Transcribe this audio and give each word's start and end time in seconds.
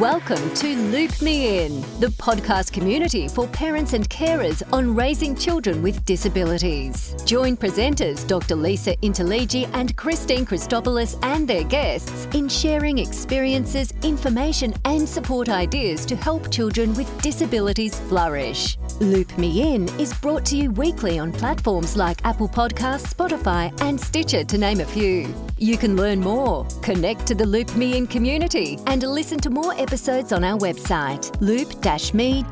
Welcome 0.00 0.54
to 0.54 0.76
Loop 0.76 1.20
Me 1.20 1.66
In, 1.66 1.82
the 2.00 2.06
podcast 2.06 2.72
community 2.72 3.28
for 3.28 3.46
parents 3.48 3.92
and 3.92 4.08
carers 4.08 4.62
on 4.72 4.94
raising 4.94 5.36
children 5.36 5.82
with 5.82 6.02
disabilities. 6.06 7.14
Join 7.26 7.54
presenters 7.54 8.26
Dr. 8.26 8.56
Lisa 8.56 8.96
Interligi 9.02 9.68
and 9.74 9.94
Christine 9.98 10.46
Christopoulos 10.46 11.18
and 11.22 11.46
their 11.46 11.64
guests 11.64 12.26
in 12.34 12.48
sharing 12.48 12.96
experiences, 12.96 13.92
information, 14.02 14.72
and 14.86 15.06
support 15.06 15.50
ideas 15.50 16.06
to 16.06 16.16
help 16.16 16.50
children 16.50 16.94
with 16.94 17.20
disabilities 17.20 18.00
flourish. 18.00 18.78
Loop 19.00 19.36
Me 19.36 19.74
In 19.74 19.86
is 20.00 20.14
brought 20.14 20.46
to 20.46 20.56
you 20.56 20.70
weekly 20.70 21.18
on 21.18 21.30
platforms 21.30 21.94
like 21.94 22.24
Apple 22.24 22.48
Podcasts, 22.48 23.12
Spotify, 23.12 23.78
and 23.82 24.00
Stitcher, 24.00 24.44
to 24.44 24.56
name 24.56 24.80
a 24.80 24.86
few. 24.86 25.34
You 25.62 25.76
can 25.76 25.94
learn 25.94 26.20
more, 26.20 26.64
connect 26.80 27.26
to 27.26 27.34
the 27.34 27.44
Loop 27.44 27.76
Me 27.76 27.98
In 27.98 28.06
community, 28.06 28.78
and 28.86 29.02
listen 29.02 29.38
to 29.40 29.50
more 29.50 29.74
episodes 29.74 30.32
on 30.32 30.42
our 30.42 30.58
website, 30.58 31.38
loop-me-in.com.au. 31.42 32.46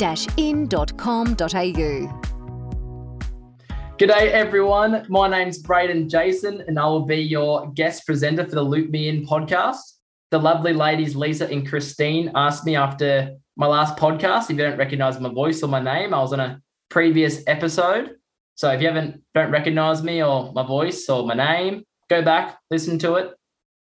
G'day 3.97 4.31
everyone, 4.31 5.07
my 5.09 5.27
name's 5.27 5.57
Braden 5.57 6.11
Jason 6.11 6.63
and 6.69 6.79
I 6.79 6.85
will 6.85 7.07
be 7.07 7.17
your 7.17 7.71
guest 7.71 8.05
presenter 8.05 8.45
for 8.45 8.57
the 8.57 8.63
Loop 8.63 8.91
Me 8.91 9.09
In 9.09 9.25
podcast. 9.25 9.95
The 10.31 10.39
lovely 10.39 10.75
ladies 10.75 11.17
Lisa 11.17 11.49
and 11.51 11.67
Christine 11.67 12.31
asked 12.35 12.67
me 12.67 12.77
after 12.77 13.39
my 13.57 13.69
last 13.69 13.97
podcast, 13.97 14.51
if 14.51 14.59
you 14.59 14.65
don't 14.65 14.77
recognize 14.77 15.19
my 15.19 15.33
voice 15.33 15.63
or 15.63 15.69
my 15.69 15.81
name, 15.81 16.13
I 16.13 16.21
was 16.21 16.35
on 16.35 16.41
a 16.41 16.61
previous 16.91 17.43
episode. 17.47 18.17
So 18.57 18.71
if 18.71 18.83
you 18.83 18.89
haven't 18.89 19.23
don't 19.35 19.51
recognize 19.51 20.03
me 20.03 20.23
or 20.23 20.53
my 20.53 20.67
voice 20.67 21.09
or 21.09 21.25
my 21.25 21.33
name, 21.33 21.85
go 22.09 22.23
back, 22.23 22.59
listen 22.71 22.99
to 23.01 23.15
it. 23.15 23.35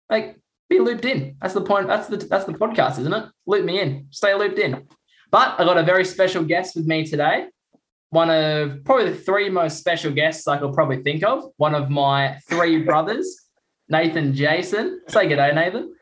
Like 0.10 0.40
be 0.70 0.80
looped 0.80 1.06
in. 1.06 1.36
That's 1.42 1.54
the 1.54 1.62
point. 1.62 1.88
That's 1.88 2.08
the 2.08 2.18
that's 2.18 2.46
the 2.46 2.54
podcast, 2.54 3.00
isn't 3.00 3.14
it? 3.14 3.26
Loop 3.46 3.66
me 3.66 3.80
in. 3.80 4.08
Stay 4.12 4.34
looped 4.34 4.60
in. 4.60 4.88
But 5.30 5.60
I 5.60 5.64
got 5.64 5.78
a 5.78 5.84
very 5.84 6.06
special 6.06 6.44
guest 6.44 6.76
with 6.76 6.86
me 6.86 7.06
today. 7.06 7.48
One 8.10 8.30
of 8.30 8.84
probably 8.84 9.12
the 9.12 9.18
three 9.18 9.50
most 9.50 9.78
special 9.78 10.12
guests 10.12 10.48
I 10.48 10.58
could 10.58 10.74
probably 10.74 11.02
think 11.02 11.24
of. 11.24 11.46
One 11.58 11.76
of 11.76 11.90
my 11.90 12.40
three 12.50 12.84
brothers, 12.90 13.40
Nathan 13.90 14.34
Jason. 14.34 15.02
Say 15.08 15.28
good 15.28 15.38
day, 15.38 15.54
Nathan. 15.54 15.94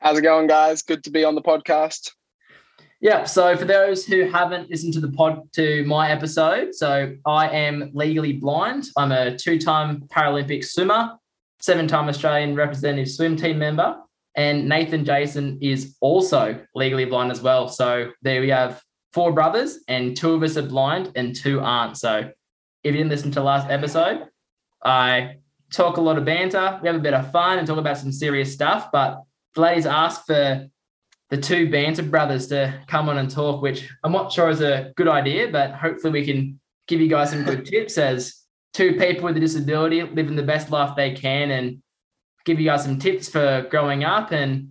How's 0.00 0.18
it 0.18 0.22
going, 0.22 0.46
guys? 0.46 0.82
Good 0.82 1.04
to 1.04 1.10
be 1.10 1.24
on 1.24 1.34
the 1.34 1.42
podcast. 1.42 2.12
Yeah. 3.00 3.24
So 3.24 3.56
for 3.56 3.64
those 3.64 4.04
who 4.04 4.28
haven't 4.28 4.70
listened 4.70 4.92
to 4.94 5.00
the 5.00 5.12
pod 5.12 5.52
to 5.52 5.84
my 5.84 6.10
episode, 6.10 6.74
so 6.74 7.14
I 7.24 7.48
am 7.48 7.90
legally 7.94 8.32
blind. 8.32 8.88
I'm 8.96 9.12
a 9.12 9.36
two-time 9.36 10.02
Paralympic 10.08 10.64
swimmer, 10.64 11.16
seven-time 11.60 12.08
Australian 12.08 12.56
representative 12.56 13.08
swim 13.08 13.36
team 13.36 13.58
member, 13.58 13.96
and 14.34 14.68
Nathan 14.68 15.04
Jason 15.04 15.58
is 15.60 15.96
also 16.00 16.60
legally 16.74 17.04
blind 17.04 17.30
as 17.30 17.40
well. 17.40 17.68
So 17.68 18.10
there 18.22 18.40
we 18.40 18.48
have 18.48 18.82
four 19.12 19.32
brothers, 19.32 19.78
and 19.86 20.16
two 20.16 20.32
of 20.34 20.42
us 20.42 20.56
are 20.56 20.62
blind, 20.62 21.12
and 21.14 21.36
two 21.36 21.60
aren't. 21.60 21.98
So 21.98 22.30
if 22.82 22.94
you 22.94 22.98
didn't 22.98 23.10
listen 23.10 23.30
to 23.32 23.42
last 23.42 23.70
episode, 23.70 24.26
I 24.84 25.36
talk 25.72 25.98
a 25.98 26.00
lot 26.00 26.18
of 26.18 26.24
banter. 26.24 26.78
We 26.82 26.88
have 26.88 26.96
a 26.96 27.00
bit 27.00 27.14
of 27.14 27.30
fun 27.30 27.58
and 27.58 27.66
talk 27.66 27.78
about 27.78 27.98
some 27.98 28.12
serious 28.12 28.52
stuff. 28.52 28.90
But 28.92 29.22
the 29.54 29.60
ladies 29.60 29.86
asked 29.86 30.26
for 30.26 30.66
the 31.30 31.36
two 31.36 31.70
banter 31.70 32.02
brothers 32.02 32.46
to 32.48 32.80
come 32.86 33.08
on 33.08 33.18
and 33.18 33.30
talk, 33.30 33.60
which 33.60 33.88
I'm 34.02 34.12
not 34.12 34.32
sure 34.32 34.48
is 34.48 34.60
a 34.60 34.92
good 34.96 35.08
idea, 35.08 35.48
but 35.48 35.72
hopefully 35.72 36.12
we 36.20 36.26
can 36.26 36.60
give 36.86 37.00
you 37.00 37.08
guys 37.08 37.30
some 37.30 37.44
good 37.44 37.66
tips 37.66 37.98
as 37.98 38.42
two 38.72 38.94
people 38.94 39.24
with 39.24 39.36
a 39.36 39.40
disability 39.40 40.02
living 40.02 40.36
the 40.36 40.42
best 40.42 40.70
life 40.70 40.96
they 40.96 41.12
can 41.12 41.50
and 41.50 41.82
give 42.44 42.58
you 42.58 42.66
guys 42.66 42.84
some 42.84 42.98
tips 42.98 43.28
for 43.28 43.66
growing 43.70 44.04
up 44.04 44.32
and 44.32 44.70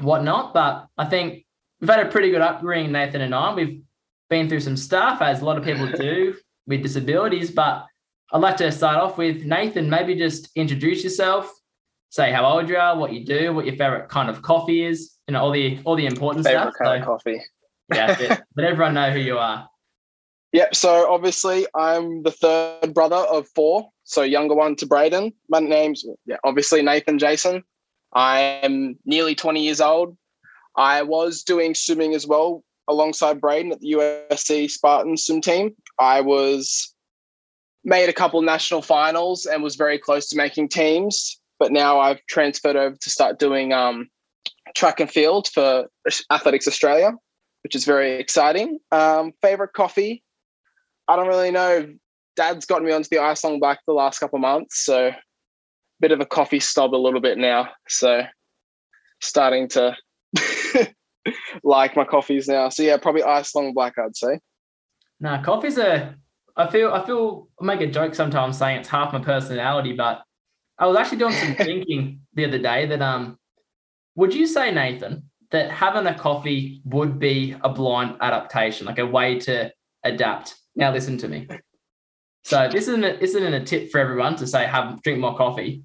whatnot. 0.00 0.52
But 0.52 0.86
I 0.98 1.04
think 1.04 1.44
we've 1.80 1.90
had 1.90 2.04
a 2.04 2.10
pretty 2.10 2.30
good 2.30 2.40
upbringing, 2.40 2.92
Nathan 2.92 3.20
and 3.20 3.34
I. 3.34 3.54
We've 3.54 3.82
been 4.28 4.48
through 4.48 4.60
some 4.60 4.76
stuff, 4.76 5.22
as 5.22 5.42
a 5.42 5.44
lot 5.44 5.58
of 5.58 5.64
people 5.64 5.86
do 5.92 6.34
with 6.66 6.82
disabilities. 6.82 7.52
But 7.52 7.86
I'd 8.32 8.40
like 8.40 8.56
to 8.56 8.72
start 8.72 8.96
off 8.96 9.16
with 9.16 9.44
Nathan, 9.44 9.88
maybe 9.88 10.16
just 10.16 10.48
introduce 10.56 11.04
yourself, 11.04 11.52
say 12.10 12.32
how 12.32 12.44
old 12.44 12.68
you 12.68 12.76
are, 12.76 12.96
what 12.96 13.12
you 13.12 13.24
do, 13.24 13.52
what 13.52 13.66
your 13.66 13.76
favorite 13.76 14.08
kind 14.08 14.28
of 14.28 14.42
coffee 14.42 14.84
is, 14.84 15.13
you 15.28 15.32
know, 15.32 15.42
all 15.42 15.50
the 15.52 15.78
all 15.84 15.96
the 15.96 16.06
important 16.06 16.44
Favorite 16.44 16.74
stuff. 16.74 16.74
kind 16.82 17.02
So, 17.04 17.12
of 17.12 17.20
coffee. 17.20 17.42
yeah, 17.92 18.38
but 18.54 18.64
everyone 18.64 18.94
know 18.94 19.10
who 19.10 19.18
you 19.20 19.38
are. 19.38 19.68
Yep. 20.52 20.74
So 20.76 21.12
obviously, 21.12 21.66
I'm 21.74 22.22
the 22.22 22.30
third 22.30 22.94
brother 22.94 23.16
of 23.16 23.48
four. 23.54 23.88
So 24.04 24.22
younger 24.22 24.54
one 24.54 24.76
to 24.76 24.86
Braden. 24.86 25.32
My 25.48 25.58
name's 25.60 26.04
yeah, 26.26 26.36
obviously 26.44 26.82
Nathan 26.82 27.18
Jason. 27.18 27.64
I'm 28.12 28.96
nearly 29.04 29.34
20 29.34 29.64
years 29.64 29.80
old. 29.80 30.16
I 30.76 31.02
was 31.02 31.42
doing 31.42 31.74
swimming 31.74 32.14
as 32.14 32.26
well 32.26 32.62
alongside 32.86 33.40
Braden 33.40 33.72
at 33.72 33.80
the 33.80 33.92
USC 33.92 34.70
Spartan 34.70 35.16
swim 35.16 35.40
team. 35.40 35.74
I 35.98 36.20
was 36.20 36.94
made 37.82 38.08
a 38.08 38.12
couple 38.12 38.40
national 38.42 38.82
finals 38.82 39.46
and 39.46 39.62
was 39.62 39.74
very 39.76 39.98
close 39.98 40.28
to 40.28 40.36
making 40.36 40.68
teams. 40.68 41.40
But 41.58 41.72
now 41.72 41.98
I've 41.98 42.24
transferred 42.26 42.76
over 42.76 42.94
to 42.96 43.10
start 43.10 43.38
doing 43.38 43.72
um, 43.72 44.08
track 44.74 45.00
and 45.00 45.10
field 45.10 45.48
for 45.48 45.86
Athletics 46.30 46.68
Australia, 46.68 47.12
which 47.62 47.74
is 47.74 47.84
very 47.84 48.18
exciting. 48.18 48.78
Um, 48.92 49.32
favorite 49.42 49.72
coffee? 49.72 50.22
I 51.08 51.16
don't 51.16 51.28
really 51.28 51.50
know. 51.50 51.92
Dad's 52.36 52.66
gotten 52.66 52.86
me 52.86 52.92
onto 52.92 53.08
the 53.10 53.18
Ice 53.18 53.44
Long 53.44 53.60
Black 53.60 53.80
the 53.86 53.92
last 53.92 54.18
couple 54.18 54.36
of 54.36 54.42
months, 54.42 54.84
so 54.84 55.12
bit 56.00 56.12
of 56.12 56.20
a 56.20 56.26
coffee 56.26 56.60
snob 56.60 56.94
a 56.94 56.96
little 56.96 57.20
bit 57.20 57.38
now. 57.38 57.68
So 57.88 58.22
starting 59.20 59.68
to 59.68 59.96
like 61.62 61.96
my 61.96 62.04
coffees 62.04 62.48
now. 62.48 62.68
So 62.68 62.82
yeah, 62.82 62.96
probably 62.96 63.22
Ice 63.22 63.54
Long 63.54 63.72
Black, 63.72 63.94
I'd 63.98 64.16
say. 64.16 64.40
No, 65.20 65.40
coffee's 65.44 65.78
a. 65.78 66.14
I 66.56 66.70
feel. 66.70 66.92
I 66.92 67.04
feel. 67.04 67.48
I 67.60 67.64
make 67.64 67.80
a 67.80 67.86
joke 67.86 68.14
sometimes 68.14 68.58
saying 68.58 68.80
it's 68.80 68.88
half 68.88 69.12
my 69.12 69.20
personality, 69.20 69.92
but 69.92 70.22
I 70.78 70.86
was 70.86 70.96
actually 70.96 71.18
doing 71.18 71.32
some 71.32 71.54
thinking 71.58 72.20
the 72.34 72.46
other 72.46 72.58
day 72.58 72.86
that 72.86 73.00
um, 73.00 73.38
would 74.14 74.34
you 74.34 74.46
say 74.46 74.70
Nathan 74.70 75.24
that 75.50 75.70
having 75.70 76.06
a 76.06 76.18
coffee 76.18 76.80
would 76.84 77.18
be 77.18 77.56
a 77.62 77.68
blind 77.68 78.16
adaptation, 78.20 78.86
like 78.86 78.98
a 78.98 79.06
way 79.06 79.38
to 79.40 79.72
adapt? 80.04 80.56
Now 80.74 80.92
listen 80.92 81.18
to 81.18 81.28
me. 81.28 81.48
So 82.44 82.68
this 82.68 82.88
isn't 82.88 83.04
a, 83.04 83.18
isn't 83.20 83.54
a 83.54 83.64
tip 83.64 83.90
for 83.90 83.98
everyone 83.98 84.36
to 84.36 84.46
say 84.46 84.66
have 84.66 85.02
drink 85.02 85.18
more 85.18 85.36
coffee, 85.36 85.82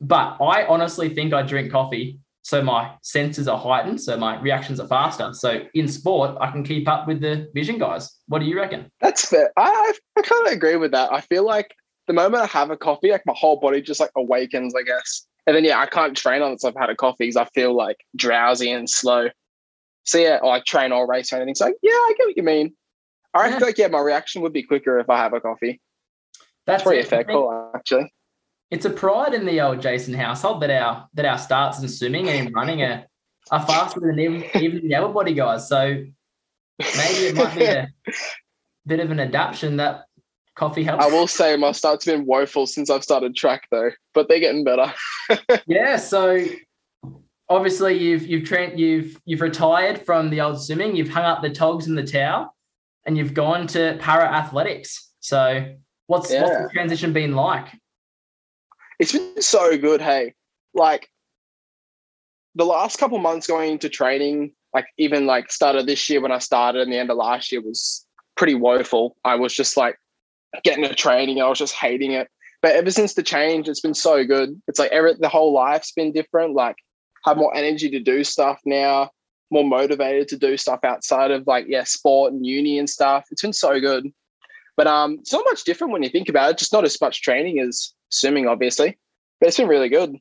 but 0.00 0.36
I 0.40 0.66
honestly 0.66 1.08
think 1.14 1.32
I 1.32 1.42
drink 1.42 1.70
coffee 1.70 2.18
so 2.42 2.60
my 2.60 2.90
senses 3.02 3.46
are 3.46 3.56
heightened, 3.56 4.00
so 4.00 4.16
my 4.16 4.40
reactions 4.40 4.80
are 4.80 4.88
faster. 4.88 5.32
So 5.32 5.62
in 5.74 5.86
sport, 5.86 6.36
I 6.40 6.50
can 6.50 6.64
keep 6.64 6.88
up 6.88 7.06
with 7.06 7.20
the 7.20 7.48
vision 7.54 7.78
guys. 7.78 8.10
What 8.26 8.40
do 8.40 8.46
you 8.46 8.56
reckon? 8.56 8.90
That's 9.00 9.28
fair. 9.28 9.52
I 9.56 9.92
I, 10.16 10.22
kind 10.22 10.46
of 10.46 10.52
agree 10.52 10.76
with 10.76 10.90
that. 10.90 11.12
I 11.12 11.20
feel 11.20 11.46
like 11.46 11.72
the 12.08 12.12
moment 12.12 12.42
I 12.42 12.46
have 12.46 12.70
a 12.70 12.76
coffee, 12.76 13.12
like 13.12 13.24
my 13.26 13.34
whole 13.36 13.60
body 13.60 13.80
just 13.80 14.00
like 14.00 14.10
awakens, 14.16 14.74
I 14.74 14.82
guess. 14.82 15.26
And 15.46 15.56
then 15.56 15.64
yeah, 15.64 15.78
I 15.80 15.86
can't 15.86 16.16
train 16.16 16.42
unless 16.42 16.64
I've 16.64 16.76
had 16.76 16.90
a 16.90 16.96
coffee 16.96 17.24
because 17.24 17.36
I 17.36 17.44
feel 17.46 17.74
like 17.74 17.98
drowsy 18.14 18.70
and 18.70 18.88
slow. 18.88 19.28
So 20.04 20.18
yeah, 20.18 20.38
or 20.42 20.48
like 20.48 20.64
train 20.64 20.92
or 20.92 21.06
race 21.06 21.32
or 21.32 21.36
anything. 21.36 21.54
So 21.54 21.66
yeah, 21.66 21.90
I 21.90 22.14
get 22.16 22.26
what 22.26 22.36
you 22.36 22.42
mean. 22.42 22.74
I 23.34 23.48
Yeah. 23.48 23.58
feel 23.58 23.68
like 23.68 23.78
yeah, 23.78 23.88
my 23.88 24.00
reaction 24.00 24.42
would 24.42 24.52
be 24.52 24.62
quicker 24.62 24.98
if 24.98 25.08
I 25.10 25.18
have 25.18 25.32
a 25.32 25.40
coffee. 25.40 25.80
That's 26.66 26.82
pretty 26.84 27.02
fair 27.02 27.24
call, 27.24 27.72
actually. 27.74 28.12
It's 28.70 28.84
a 28.84 28.90
pride 28.90 29.34
in 29.34 29.44
the 29.44 29.60
old 29.60 29.82
Jason 29.82 30.14
household 30.14 30.62
that 30.62 30.70
our 30.70 31.08
that 31.14 31.24
our 31.24 31.38
starts 31.38 31.80
in 31.80 31.88
swimming 31.88 32.28
and 32.28 32.54
running 32.54 32.82
are, 32.82 33.04
are 33.50 33.66
faster 33.66 34.00
than 34.00 34.18
even, 34.18 34.44
even 34.54 34.88
the 34.88 34.94
other 34.94 35.12
body 35.12 35.34
guys. 35.34 35.68
So 35.68 36.04
maybe 36.78 37.26
it 37.26 37.34
might 37.34 37.54
be 37.54 37.64
a 37.66 37.88
bit 38.86 39.00
of 39.00 39.10
an 39.10 39.20
adaptation 39.20 39.76
that 39.78 40.04
coffee 40.54 40.84
helps. 40.84 41.04
I 41.04 41.08
will 41.08 41.26
say 41.26 41.56
my 41.56 41.72
start's 41.72 42.04
been 42.04 42.26
woeful 42.26 42.66
since 42.66 42.90
I've 42.90 43.04
started 43.04 43.34
track 43.34 43.68
though, 43.70 43.90
but 44.14 44.28
they're 44.28 44.40
getting 44.40 44.64
better. 44.64 44.92
Yeah, 45.66 45.96
so 45.96 46.44
obviously 47.48 47.96
you've 47.96 48.26
you've 48.26 48.44
trained 48.44 48.78
you've 48.78 49.18
you've 49.24 49.40
retired 49.40 50.04
from 50.04 50.30
the 50.30 50.40
old 50.40 50.62
swimming, 50.62 50.96
you've 50.96 51.08
hung 51.08 51.24
up 51.24 51.42
the 51.42 51.50
togs 51.50 51.86
and 51.86 51.96
the 51.96 52.02
towel, 52.02 52.54
and 53.06 53.16
you've 53.16 53.34
gone 53.34 53.66
to 53.68 53.96
para 54.00 54.24
athletics. 54.24 55.12
So 55.20 55.74
what's 56.06 56.30
what's 56.30 56.50
the 56.50 56.70
transition 56.72 57.12
been 57.12 57.34
like? 57.34 57.68
It's 58.98 59.12
been 59.12 59.40
so 59.40 59.78
good, 59.78 60.00
hey. 60.00 60.34
Like 60.74 61.08
the 62.54 62.64
last 62.64 62.98
couple 62.98 63.18
months 63.18 63.46
going 63.46 63.72
into 63.72 63.88
training, 63.88 64.52
like 64.74 64.86
even 64.98 65.26
like 65.26 65.50
started 65.50 65.86
this 65.86 66.08
year 66.10 66.20
when 66.20 66.32
I 66.32 66.38
started 66.38 66.82
and 66.82 66.92
the 66.92 66.98
end 66.98 67.10
of 67.10 67.16
last 67.16 67.52
year 67.52 67.62
was 67.62 68.06
pretty 68.36 68.54
woeful. 68.54 69.16
I 69.24 69.36
was 69.36 69.54
just 69.54 69.76
like 69.76 69.98
getting 70.64 70.84
to 70.84 70.94
training, 70.94 71.40
I 71.40 71.48
was 71.48 71.58
just 71.58 71.74
hating 71.74 72.12
it. 72.12 72.28
But 72.60 72.76
ever 72.76 72.90
since 72.90 73.14
the 73.14 73.22
change, 73.22 73.68
it's 73.68 73.80
been 73.80 73.94
so 73.94 74.24
good. 74.24 74.60
It's 74.68 74.78
like 74.78 74.92
every 74.92 75.14
the 75.18 75.28
whole 75.28 75.52
life's 75.52 75.92
been 75.92 76.12
different. 76.12 76.54
Like 76.54 76.76
have 77.24 77.36
more 77.36 77.54
energy 77.56 77.90
to 77.90 78.00
do 78.00 78.22
stuff 78.24 78.60
now, 78.64 79.10
more 79.50 79.64
motivated 79.64 80.28
to 80.28 80.38
do 80.38 80.56
stuff 80.56 80.80
outside 80.84 81.30
of 81.30 81.46
like 81.46 81.66
yeah, 81.68 81.84
sport 81.84 82.32
and 82.32 82.46
uni 82.46 82.78
and 82.78 82.88
stuff. 82.88 83.26
It's 83.30 83.42
been 83.42 83.52
so 83.52 83.80
good. 83.80 84.08
But 84.76 84.86
um, 84.86 85.18
it's 85.20 85.32
not 85.32 85.44
much 85.44 85.64
different 85.64 85.92
when 85.92 86.02
you 86.02 86.08
think 86.08 86.28
about 86.28 86.50
it. 86.50 86.58
Just 86.58 86.72
not 86.72 86.84
as 86.84 87.00
much 87.00 87.22
training 87.22 87.60
as 87.60 87.92
swimming, 88.10 88.46
obviously. 88.46 88.96
But 89.40 89.48
it's 89.48 89.56
been 89.58 89.68
really 89.68 89.88
good. 89.88 90.16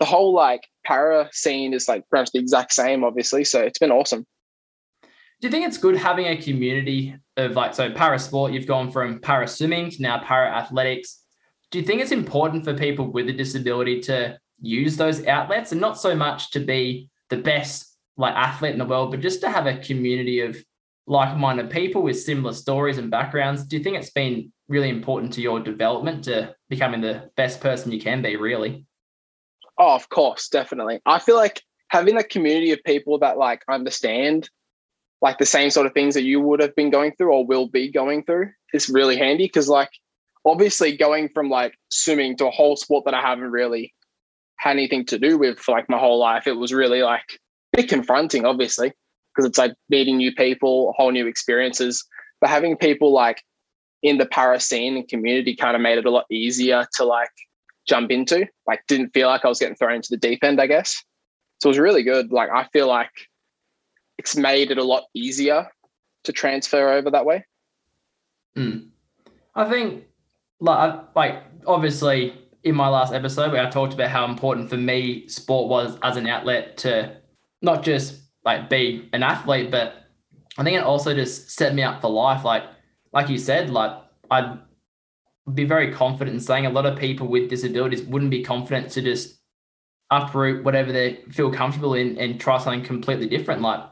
the 0.00 0.06
whole 0.06 0.34
like 0.34 0.66
para 0.84 1.28
scene 1.32 1.72
is 1.72 1.88
like 1.88 2.08
pretty 2.08 2.22
much 2.22 2.32
the 2.32 2.40
exact 2.40 2.72
same, 2.72 3.04
obviously. 3.04 3.44
So 3.44 3.60
it's 3.60 3.78
been 3.78 3.92
awesome. 3.92 4.26
Do 5.02 5.46
you 5.46 5.50
think 5.50 5.66
it's 5.66 5.78
good 5.78 5.96
having 5.96 6.26
a 6.26 6.36
community 6.36 7.14
of 7.36 7.56
like 7.56 7.74
so 7.74 7.90
para 7.90 8.18
sport? 8.18 8.52
You've 8.52 8.66
gone 8.66 8.90
from 8.90 9.20
para 9.20 9.46
swimming 9.48 9.90
to 9.90 10.02
now 10.02 10.18
para 10.18 10.48
athletics. 10.48 11.22
Do 11.70 11.78
you 11.78 11.84
think 11.84 12.00
it's 12.00 12.12
important 12.12 12.64
for 12.64 12.74
people 12.74 13.10
with 13.10 13.28
a 13.28 13.32
disability 13.32 14.00
to 14.02 14.38
use 14.60 14.96
those 14.96 15.26
outlets 15.26 15.72
and 15.72 15.80
not 15.80 15.98
so 15.98 16.14
much 16.14 16.50
to 16.52 16.60
be 16.60 17.08
the 17.30 17.36
best 17.38 17.96
like 18.16 18.34
athlete 18.34 18.72
in 18.72 18.78
the 18.78 18.84
world, 18.84 19.10
but 19.10 19.20
just 19.20 19.40
to 19.40 19.50
have 19.50 19.66
a 19.66 19.78
community 19.78 20.40
of 20.40 20.62
like-minded 21.06 21.70
people 21.70 22.02
with 22.02 22.20
similar 22.20 22.52
stories 22.52 22.98
and 22.98 23.10
backgrounds? 23.10 23.64
Do 23.64 23.76
you 23.76 23.82
think 23.82 23.96
it's 23.96 24.10
been 24.10 24.52
really 24.68 24.88
important 24.88 25.32
to 25.34 25.42
your 25.42 25.60
development 25.60 26.24
to 26.24 26.54
becoming 26.68 27.00
the 27.00 27.30
best 27.36 27.60
person 27.60 27.92
you 27.92 28.00
can 28.00 28.22
be? 28.22 28.36
Really? 28.36 28.86
Oh, 29.78 29.94
of 29.94 30.08
course, 30.08 30.48
definitely. 30.48 31.00
I 31.06 31.18
feel 31.18 31.36
like 31.36 31.62
having 31.88 32.16
a 32.16 32.22
community 32.22 32.72
of 32.72 32.80
people 32.84 33.18
that 33.18 33.38
like 33.38 33.62
understand 33.68 34.48
like 35.22 35.38
the 35.38 35.46
same 35.46 35.70
sort 35.70 35.86
of 35.86 35.94
things 35.94 36.14
that 36.14 36.24
you 36.24 36.40
would 36.40 36.60
have 36.60 36.74
been 36.74 36.90
going 36.90 37.12
through 37.16 37.32
or 37.32 37.46
will 37.46 37.68
be 37.68 37.90
going 37.90 38.24
through 38.24 38.50
is 38.74 38.88
really 38.88 39.16
handy 39.16 39.44
because 39.44 39.68
like 39.68 39.90
obviously 40.44 40.96
going 40.96 41.28
from 41.32 41.48
like 41.48 41.74
swimming 41.90 42.36
to 42.36 42.46
a 42.48 42.50
whole 42.50 42.76
sport 42.76 43.04
that 43.04 43.14
I 43.14 43.20
haven't 43.20 43.52
really 43.52 43.94
had 44.58 44.72
anything 44.72 45.06
to 45.06 45.18
do 45.18 45.38
with 45.38 45.58
for 45.58 45.72
like 45.72 45.88
my 45.88 45.98
whole 45.98 46.18
life, 46.18 46.46
it 46.46 46.56
was 46.56 46.72
really 46.72 47.02
like 47.02 47.24
a 47.74 47.78
bit 47.78 47.88
confronting, 47.88 48.44
obviously, 48.44 48.92
because 49.34 49.48
it's 49.48 49.58
like 49.58 49.74
meeting 49.88 50.16
new 50.16 50.32
people, 50.32 50.92
whole 50.96 51.12
new 51.12 51.26
experiences. 51.26 52.04
But 52.40 52.50
having 52.50 52.76
people 52.76 53.12
like 53.12 53.42
in 54.02 54.18
the 54.18 54.26
para 54.26 54.58
scene 54.58 54.96
and 54.96 55.06
community 55.06 55.54
kind 55.54 55.76
of 55.76 55.82
made 55.82 55.98
it 55.98 56.06
a 56.06 56.10
lot 56.10 56.26
easier 56.30 56.86
to 56.96 57.04
like 57.04 57.30
jump 57.86 58.10
into. 58.10 58.46
Like 58.66 58.80
didn't 58.88 59.10
feel 59.10 59.28
like 59.28 59.44
I 59.44 59.48
was 59.48 59.60
getting 59.60 59.76
thrown 59.76 59.94
into 59.94 60.10
the 60.10 60.16
deep 60.16 60.42
end, 60.42 60.60
I 60.60 60.66
guess. 60.66 61.00
So 61.60 61.68
it 61.68 61.70
was 61.70 61.78
really 61.78 62.02
good. 62.02 62.32
Like 62.32 62.50
I 62.50 62.66
feel 62.72 62.88
like 62.88 63.10
it's 64.22 64.36
made 64.36 64.70
it 64.70 64.78
a 64.78 64.84
lot 64.84 65.02
easier 65.14 65.68
to 66.22 66.32
transfer 66.32 66.92
over 66.92 67.10
that 67.10 67.26
way. 67.26 67.44
Mm. 68.56 68.90
I 69.56 69.68
think 69.68 70.04
like 70.60 71.00
like 71.16 71.42
obviously 71.66 72.32
in 72.62 72.76
my 72.76 72.88
last 72.88 73.12
episode 73.12 73.50
where 73.50 73.66
I 73.66 73.68
talked 73.68 73.94
about 73.94 74.10
how 74.10 74.24
important 74.24 74.70
for 74.70 74.76
me 74.76 75.26
sport 75.26 75.68
was 75.68 75.98
as 76.04 76.16
an 76.16 76.28
outlet 76.28 76.76
to 76.78 77.16
not 77.62 77.82
just 77.82 78.20
like 78.44 78.70
be 78.70 79.08
an 79.12 79.24
athlete, 79.24 79.72
but 79.72 80.04
I 80.56 80.62
think 80.62 80.76
it 80.76 80.84
also 80.84 81.14
just 81.14 81.50
set 81.50 81.74
me 81.74 81.82
up 81.82 82.00
for 82.00 82.08
life. 82.08 82.44
Like 82.44 82.62
like 83.12 83.28
you 83.28 83.38
said, 83.38 83.70
like 83.70 83.92
I'd 84.30 84.56
be 85.52 85.64
very 85.64 85.92
confident 85.92 86.34
in 86.36 86.40
saying 86.40 86.66
a 86.66 86.70
lot 86.70 86.86
of 86.86 86.96
people 86.96 87.26
with 87.26 87.50
disabilities 87.50 88.02
wouldn't 88.02 88.30
be 88.30 88.44
confident 88.44 88.92
to 88.92 89.02
just 89.02 89.40
uproot 90.12 90.62
whatever 90.62 90.92
they 90.92 91.24
feel 91.32 91.50
comfortable 91.50 91.94
in 91.94 92.16
and 92.18 92.40
try 92.40 92.58
something 92.58 92.84
completely 92.84 93.26
different. 93.26 93.62
Like 93.62 93.82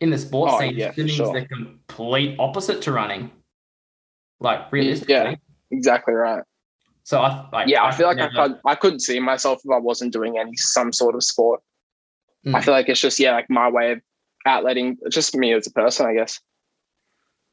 in 0.00 0.10
the 0.10 0.18
sports 0.18 0.52
Oh, 0.54 0.60
scene, 0.60 0.76
yeah, 0.76 0.88
for 0.88 0.94
swimming 0.94 1.10
is 1.10 1.16
sure. 1.16 1.32
the 1.40 1.46
complete 1.46 2.36
opposite 2.38 2.82
to 2.82 2.92
running. 2.92 3.30
Like 4.40 4.70
realistically. 4.70 5.14
Yeah. 5.14 5.34
Exactly 5.70 6.14
right. 6.14 6.42
So 7.04 7.20
I 7.22 7.48
like 7.52 7.68
Yeah, 7.68 7.84
I 7.84 7.92
feel 7.92 8.06
like 8.06 8.18
I, 8.18 8.28
could, 8.28 8.58
I 8.64 8.74
couldn't 8.74 9.00
see 9.00 9.18
myself 9.20 9.60
if 9.64 9.70
I 9.70 9.78
wasn't 9.78 10.12
doing 10.12 10.38
any 10.38 10.54
some 10.56 10.92
sort 10.92 11.14
of 11.14 11.22
sport. 11.24 11.60
I 12.46 12.48
Mm. 12.50 12.64
feel 12.64 12.74
like 12.74 12.88
it's 12.88 13.00
just 13.00 13.18
yeah, 13.18 13.32
like 13.32 13.48
my 13.50 13.68
way 13.68 13.92
of 13.92 14.00
outletting 14.46 14.96
just 15.10 15.34
me 15.34 15.52
as 15.52 15.66
a 15.66 15.70
person, 15.72 16.06
I 16.06 16.14
guess. 16.14 16.40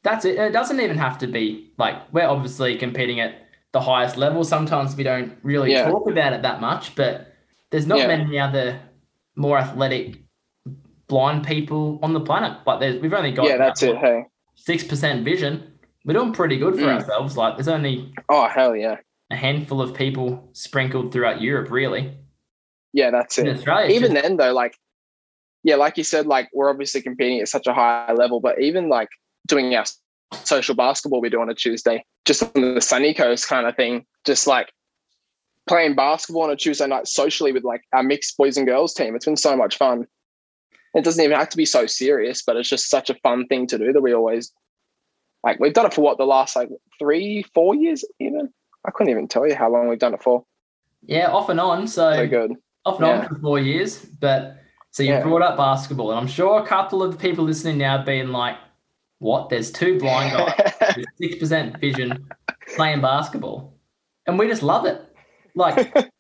That's 0.04 0.26
it. 0.26 0.38
It 0.38 0.52
doesn't 0.52 0.80
even 0.82 0.98
have 0.98 1.18
to 1.20 1.28
be 1.28 1.72
like 1.78 1.96
we're 2.14 2.28
obviously 2.28 2.78
competing 2.78 3.20
at 3.20 3.36
the 3.72 3.82
highest 3.82 4.18
level. 4.18 4.44
Sometimes 4.44 4.96
we 4.96 5.04
don't 5.04 5.34
really 5.44 5.72
Yeah. 5.72 5.90
talk 5.90 6.08
about 6.10 6.34
it 6.34 6.42
that 6.44 6.60
much, 6.62 6.96
but 6.96 7.34
there's 7.72 7.88
not 7.88 8.00
Yeah. 8.00 8.08
many 8.08 8.38
other 8.38 8.80
more 9.36 9.58
athletic 9.58 10.18
blind 11.14 11.46
people 11.46 12.00
on 12.02 12.14
the 12.14 12.20
planet. 12.20 12.58
Like 12.66 12.80
there's 12.80 13.00
we've 13.02 13.14
only 13.14 13.32
got 13.32 13.48
yeah, 13.48 13.58
that's 13.58 13.84
it. 13.84 13.96
Hey. 13.98 14.24
six 14.56 14.84
percent 14.84 15.24
vision. 15.24 15.72
We're 16.06 16.16
doing 16.16 16.34
pretty 16.34 16.58
good 16.58 16.74
for 16.76 16.82
Mm. 16.82 16.96
ourselves. 16.96 17.38
Like 17.38 17.56
there's 17.56 17.68
only 17.68 18.12
Oh 18.30 18.48
hell 18.48 18.76
yeah. 18.76 18.98
a 19.30 19.36
handful 19.36 19.80
of 19.82 19.94
people 19.94 20.50
sprinkled 20.54 21.12
throughout 21.14 21.40
Europe, 21.40 21.70
really. 21.72 22.18
Yeah, 22.94 23.12
that's 23.12 23.38
In 23.38 23.46
it. 23.48 23.58
Australia, 23.58 23.96
even 23.96 24.12
just- 24.12 24.24
then 24.24 24.38
though, 24.38 24.54
like 24.54 24.76
yeah, 25.64 25.76
like 25.76 25.98
you 25.98 26.04
said, 26.04 26.26
like 26.26 26.50
we're 26.54 26.70
obviously 26.72 27.02
competing 27.02 27.40
at 27.42 27.48
such 27.48 27.68
a 27.68 27.74
high 27.74 28.12
level, 28.14 28.40
but 28.40 28.60
even 28.60 28.90
like 28.90 29.10
doing 29.48 29.74
our 29.76 29.86
social 30.44 30.76
basketball 30.76 31.22
we 31.22 31.30
do 31.30 31.40
on 31.40 31.50
a 31.50 31.54
Tuesday, 31.54 32.04
just 32.26 32.42
on 32.56 32.74
the 32.76 32.82
sunny 32.82 33.14
coast 33.14 33.48
kind 33.48 33.68
of 33.68 33.76
thing, 33.76 34.04
just 34.26 34.48
like 34.48 34.72
playing 35.68 35.96
basketball 35.96 36.44
on 36.44 36.50
a 36.50 36.56
Tuesday 36.56 36.88
night 36.88 37.08
socially 37.08 37.52
with 37.54 37.64
like 37.64 37.84
our 37.94 38.04
mixed 38.04 38.36
boys 38.36 38.58
and 38.58 38.66
girls 38.68 38.94
team. 38.96 39.16
It's 39.16 39.26
been 39.26 39.38
so 39.38 39.56
much 39.56 39.78
fun. 39.78 40.06
It 40.94 41.04
doesn't 41.04 41.24
even 41.24 41.38
have 41.38 41.50
to 41.50 41.58
be 41.58 41.66
so 41.66 41.86
serious, 41.88 42.44
but 42.44 42.56
it's 42.56 42.70
just 42.70 42.90
such 42.90 43.10
a 43.10 43.16
fun 43.16 43.48
thing 43.48 43.66
to 43.68 43.78
do 43.78 43.92
that 43.94 44.02
we 44.02 44.14
always 44.14 44.52
like 45.44 45.60
we've 45.60 45.74
done 45.74 45.86
it 45.86 45.94
for 45.94 46.02
what 46.02 46.18
the 46.18 46.26
last 46.26 46.56
like 46.56 46.70
three, 47.00 47.44
four 47.54 47.76
years 47.76 48.06
even. 48.20 48.50
I 48.86 48.92
couldn't 48.92 49.12
even 49.12 49.28
tell 49.28 49.48
you 49.48 49.56
how 49.56 49.72
long 49.72 49.88
we've 49.88 50.00
done 50.00 50.14
it 50.14 50.22
for. 50.24 50.44
yeah, 51.06 51.32
off 51.32 51.50
and 51.50 51.60
on. 51.60 51.88
So 51.88 52.14
So 52.14 52.28
good. 52.28 52.52
off 52.86 52.98
and 53.00 53.08
Yeah. 53.08 53.20
on 53.20 53.28
for 53.28 53.36
four 53.40 53.60
years. 53.60 54.04
But 54.06 54.58
so 54.92 55.04
you 55.04 55.10
Yeah. 55.14 55.24
brought 55.24 55.42
up 55.42 55.58
basketball, 55.58 56.12
and 56.12 56.20
I'm 56.20 56.28
sure 56.28 56.60
a 56.62 56.66
couple 56.66 57.02
of 57.02 57.12
the 57.14 57.18
people 57.18 57.44
listening 57.46 57.78
now 57.80 57.98
have 57.98 58.06
been 58.06 58.32
like, 58.32 58.58
"What? 59.20 59.50
There's 59.50 59.72
two 59.72 59.98
blind 60.00 60.32
guys 60.34 60.54
with 60.98 61.08
six 61.18 61.36
percent 61.38 61.80
vision 61.80 62.36
playing 62.76 63.02
basketball," 63.02 63.74
and 64.28 64.38
we 64.38 64.48
just 64.48 64.64
love 64.64 64.86
it. 64.86 65.02
Like, 65.56 65.94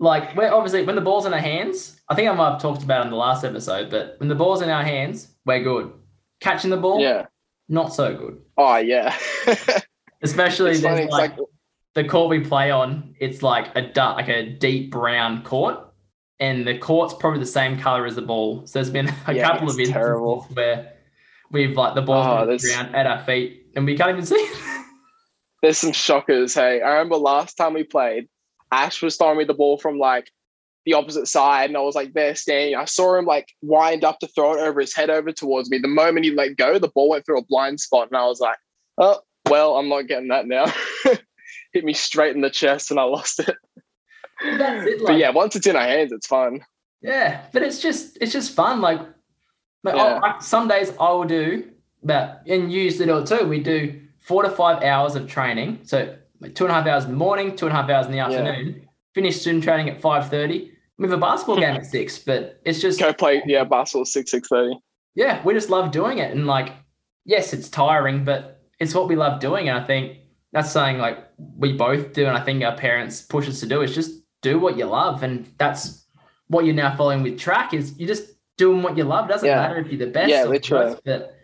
like 0.00 0.34
we're 0.34 0.52
obviously 0.52 0.82
when 0.84 0.96
the 0.96 1.00
ball's 1.02 1.26
in 1.26 1.32
our 1.32 1.38
hands. 1.40 2.00
I 2.08 2.16
think 2.16 2.28
I 2.28 2.32
might 2.34 2.52
have 2.52 2.60
talked 2.62 2.82
about 2.82 3.04
in 3.04 3.10
the 3.10 3.16
last 3.16 3.44
episode, 3.44 3.88
but 3.90 4.16
when 4.18 4.28
the 4.28 4.34
ball's 4.34 4.62
in 4.62 4.68
our 4.70 4.82
hands, 4.82 5.28
we're 5.46 5.62
good. 5.62 5.92
Catching 6.40 6.70
the 6.70 6.76
ball, 6.76 7.00
yeah. 7.00 7.26
not 7.68 7.94
so 7.94 8.16
good. 8.16 8.40
Oh 8.56 8.76
yeah. 8.78 9.16
Especially 10.22 10.72
it's 10.72 10.80
funny. 10.82 11.06
Like, 11.06 11.36
like 11.36 11.46
the 11.94 12.04
court 12.04 12.30
we 12.30 12.40
play 12.40 12.70
on, 12.70 13.14
it's 13.20 13.42
like 13.42 13.74
a 13.76 13.82
dark, 13.82 14.16
like 14.16 14.28
a 14.28 14.50
deep 14.50 14.90
brown 14.90 15.42
court, 15.44 15.78
and 16.38 16.66
the 16.66 16.78
court's 16.78 17.14
probably 17.14 17.40
the 17.40 17.46
same 17.46 17.78
color 17.78 18.06
as 18.06 18.16
the 18.16 18.22
ball. 18.22 18.66
So 18.66 18.78
there's 18.78 18.90
been 18.90 19.08
a 19.26 19.34
Yeah, 19.34 19.46
couple 19.48 19.68
of 19.68 19.78
instances 19.78 19.92
terrible. 19.92 20.46
where 20.52 20.94
we've 21.50 21.76
like 21.76 21.94
the 21.94 22.02
ball's 22.02 22.26
Oh, 22.26 22.30
on 22.42 22.48
the 22.48 22.58
ground 22.58 22.94
at 22.96 23.06
our 23.06 23.22
feet, 23.24 23.66
and 23.76 23.84
we 23.86 23.96
can't 23.96 24.10
even 24.10 24.24
see. 24.26 24.34
it. 24.36 24.84
there's 25.62 25.78
some 25.78 25.92
shockers. 25.92 26.54
Hey, 26.54 26.80
I 26.82 26.92
remember 26.92 27.16
last 27.16 27.54
time 27.56 27.74
we 27.74 27.84
played, 27.84 28.28
Ash 28.72 29.02
was 29.02 29.16
throwing 29.16 29.38
me 29.38 29.44
the 29.44 29.54
ball 29.54 29.78
from 29.78 29.98
like 29.98 30.30
the 30.86 30.94
opposite 30.94 31.28
side, 31.28 31.70
and 31.70 31.76
I 31.76 31.80
was 31.80 31.94
like 31.94 32.14
there 32.14 32.34
standing. 32.34 32.74
I 32.76 32.84
saw 32.84 33.16
him 33.16 33.26
like 33.26 33.48
wind 33.62 34.04
up 34.04 34.18
to 34.20 34.26
throw 34.28 34.54
it 34.54 34.60
over 34.60 34.80
his 34.80 34.94
head 34.94 35.10
over 35.10 35.32
towards 35.32 35.70
me. 35.70 35.78
The 35.78 35.88
moment 35.88 36.24
he 36.24 36.32
let 36.32 36.56
go, 36.56 36.78
the 36.78 36.88
ball 36.88 37.10
went 37.10 37.26
through 37.26 37.38
a 37.38 37.44
blind 37.44 37.80
spot, 37.80 38.08
and 38.08 38.16
I 38.16 38.26
was 38.26 38.40
like, 38.40 38.56
"Oh, 38.98 39.20
well, 39.48 39.76
I'm 39.76 39.88
not 39.88 40.06
getting 40.06 40.28
that 40.28 40.46
now." 40.46 40.66
Hit 41.72 41.84
me 41.84 41.92
straight 41.92 42.34
in 42.34 42.40
the 42.42 42.50
chest, 42.50 42.90
and 42.90 42.98
I 42.98 43.04
lost 43.04 43.40
it. 43.40 43.54
That's 44.42 44.86
it. 44.86 45.02
but 45.06 45.18
yeah, 45.18 45.30
once 45.30 45.54
it's 45.54 45.66
in 45.66 45.76
our 45.76 45.82
hands, 45.82 46.12
it's 46.12 46.26
fun. 46.26 46.60
yeah, 47.02 47.42
but 47.52 47.62
it's 47.62 47.80
just 47.80 48.16
it's 48.20 48.32
just 48.32 48.54
fun. 48.54 48.80
Like, 48.80 49.00
like 49.82 49.96
Yeah. 49.96 50.38
Some 50.38 50.66
days 50.68 50.92
I 50.98 51.10
will 51.12 51.24
do 51.24 51.68
that, 52.04 52.42
and 52.46 52.72
you 52.72 52.82
used 52.82 52.98
to 52.98 53.06
do 53.06 53.18
it 53.18 53.26
too. 53.26 53.46
We 53.46 53.60
do 53.60 54.00
four 54.18 54.42
to 54.42 54.50
five 54.50 54.82
hours 54.82 55.14
of 55.14 55.28
training, 55.28 55.80
so 55.82 55.98
like 55.98 56.20
two 56.54 56.64
and 56.64 56.70
a 56.72 56.74
half 56.74 56.86
hours 56.86 57.04
in 57.04 57.10
the 57.12 57.16
morning, 57.16 57.54
two 57.56 57.66
and 57.66 57.76
a 57.76 57.80
half 57.80 57.90
hours 57.90 58.06
in 58.06 58.12
the 58.12 58.18
afternoon. 58.18 58.86
Finish 59.14 59.40
swim 59.42 59.60
training 59.60 59.88
at 59.88 60.00
five 60.00 60.28
thirty. 60.30 60.72
We 60.98 61.04
have 61.08 61.12
a 61.16 61.20
basketball 61.20 61.56
game 61.56 61.76
at 61.76 61.86
six, 61.86 62.18
but 62.18 62.60
it's 62.64 62.80
just 62.80 63.00
Go 63.00 63.12
play, 63.12 63.42
yeah, 63.46 63.64
basketball 63.64 64.04
six 64.04 64.30
six 64.30 64.48
thirty. 64.48 64.78
yeah, 65.14 65.42
we 65.44 65.54
just 65.54 65.70
love 65.70 65.90
doing 65.90 66.18
it. 66.18 66.30
And 66.32 66.46
like, 66.46 66.72
yes, 67.24 67.52
it's 67.52 67.68
tiring, 67.68 68.24
but 68.24 68.62
it's 68.78 68.94
what 68.94 69.08
we 69.08 69.16
love 69.16 69.40
doing. 69.40 69.68
And 69.68 69.78
I 69.78 69.84
think 69.84 70.18
that's 70.52 70.70
something 70.70 70.98
like 70.98 71.18
we 71.56 71.72
both 71.72 72.12
do. 72.12 72.26
And 72.26 72.36
I 72.36 72.40
think 72.44 72.62
our 72.62 72.76
parents 72.76 73.22
push 73.22 73.48
us 73.48 73.60
to 73.60 73.66
do 73.66 73.80
is 73.82 73.94
just 73.94 74.20
do 74.42 74.58
what 74.58 74.76
you 74.76 74.84
love. 74.86 75.22
And 75.22 75.50
that's 75.58 76.06
what 76.48 76.64
you're 76.64 76.74
now 76.74 76.94
following 76.96 77.22
with 77.22 77.38
track 77.38 77.72
is 77.74 77.98
you're 77.98 78.08
just 78.08 78.30
doing 78.58 78.82
what 78.82 78.96
you 78.96 79.04
love. 79.04 79.24
It 79.26 79.32
doesn't 79.32 79.48
Yeah. 79.48 79.56
matter 79.56 79.78
if 79.78 79.88
you're 79.90 79.98
the 80.06 80.12
best 80.12 80.28
Yeah, 80.30 80.44
literally. 80.44 80.96
but 81.04 81.34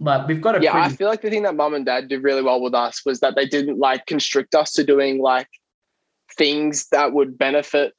like 0.00 0.26
we've 0.26 0.40
got 0.40 0.56
a 0.56 0.62
yeah, 0.62 0.76
I 0.76 0.88
feel 0.88 1.08
like 1.08 1.20
the 1.20 1.30
thing 1.30 1.42
that 1.42 1.54
mum 1.54 1.74
and 1.74 1.84
dad 1.84 2.08
did 2.08 2.22
really 2.22 2.42
well 2.42 2.60
with 2.60 2.74
us 2.74 3.04
was 3.04 3.20
that 3.20 3.36
they 3.36 3.46
didn't 3.46 3.78
like 3.78 4.06
constrict 4.06 4.54
us 4.54 4.72
to 4.72 4.84
doing 4.84 5.20
like 5.20 5.48
things 6.36 6.88
that 6.90 7.12
would 7.12 7.36
benefit 7.36 7.92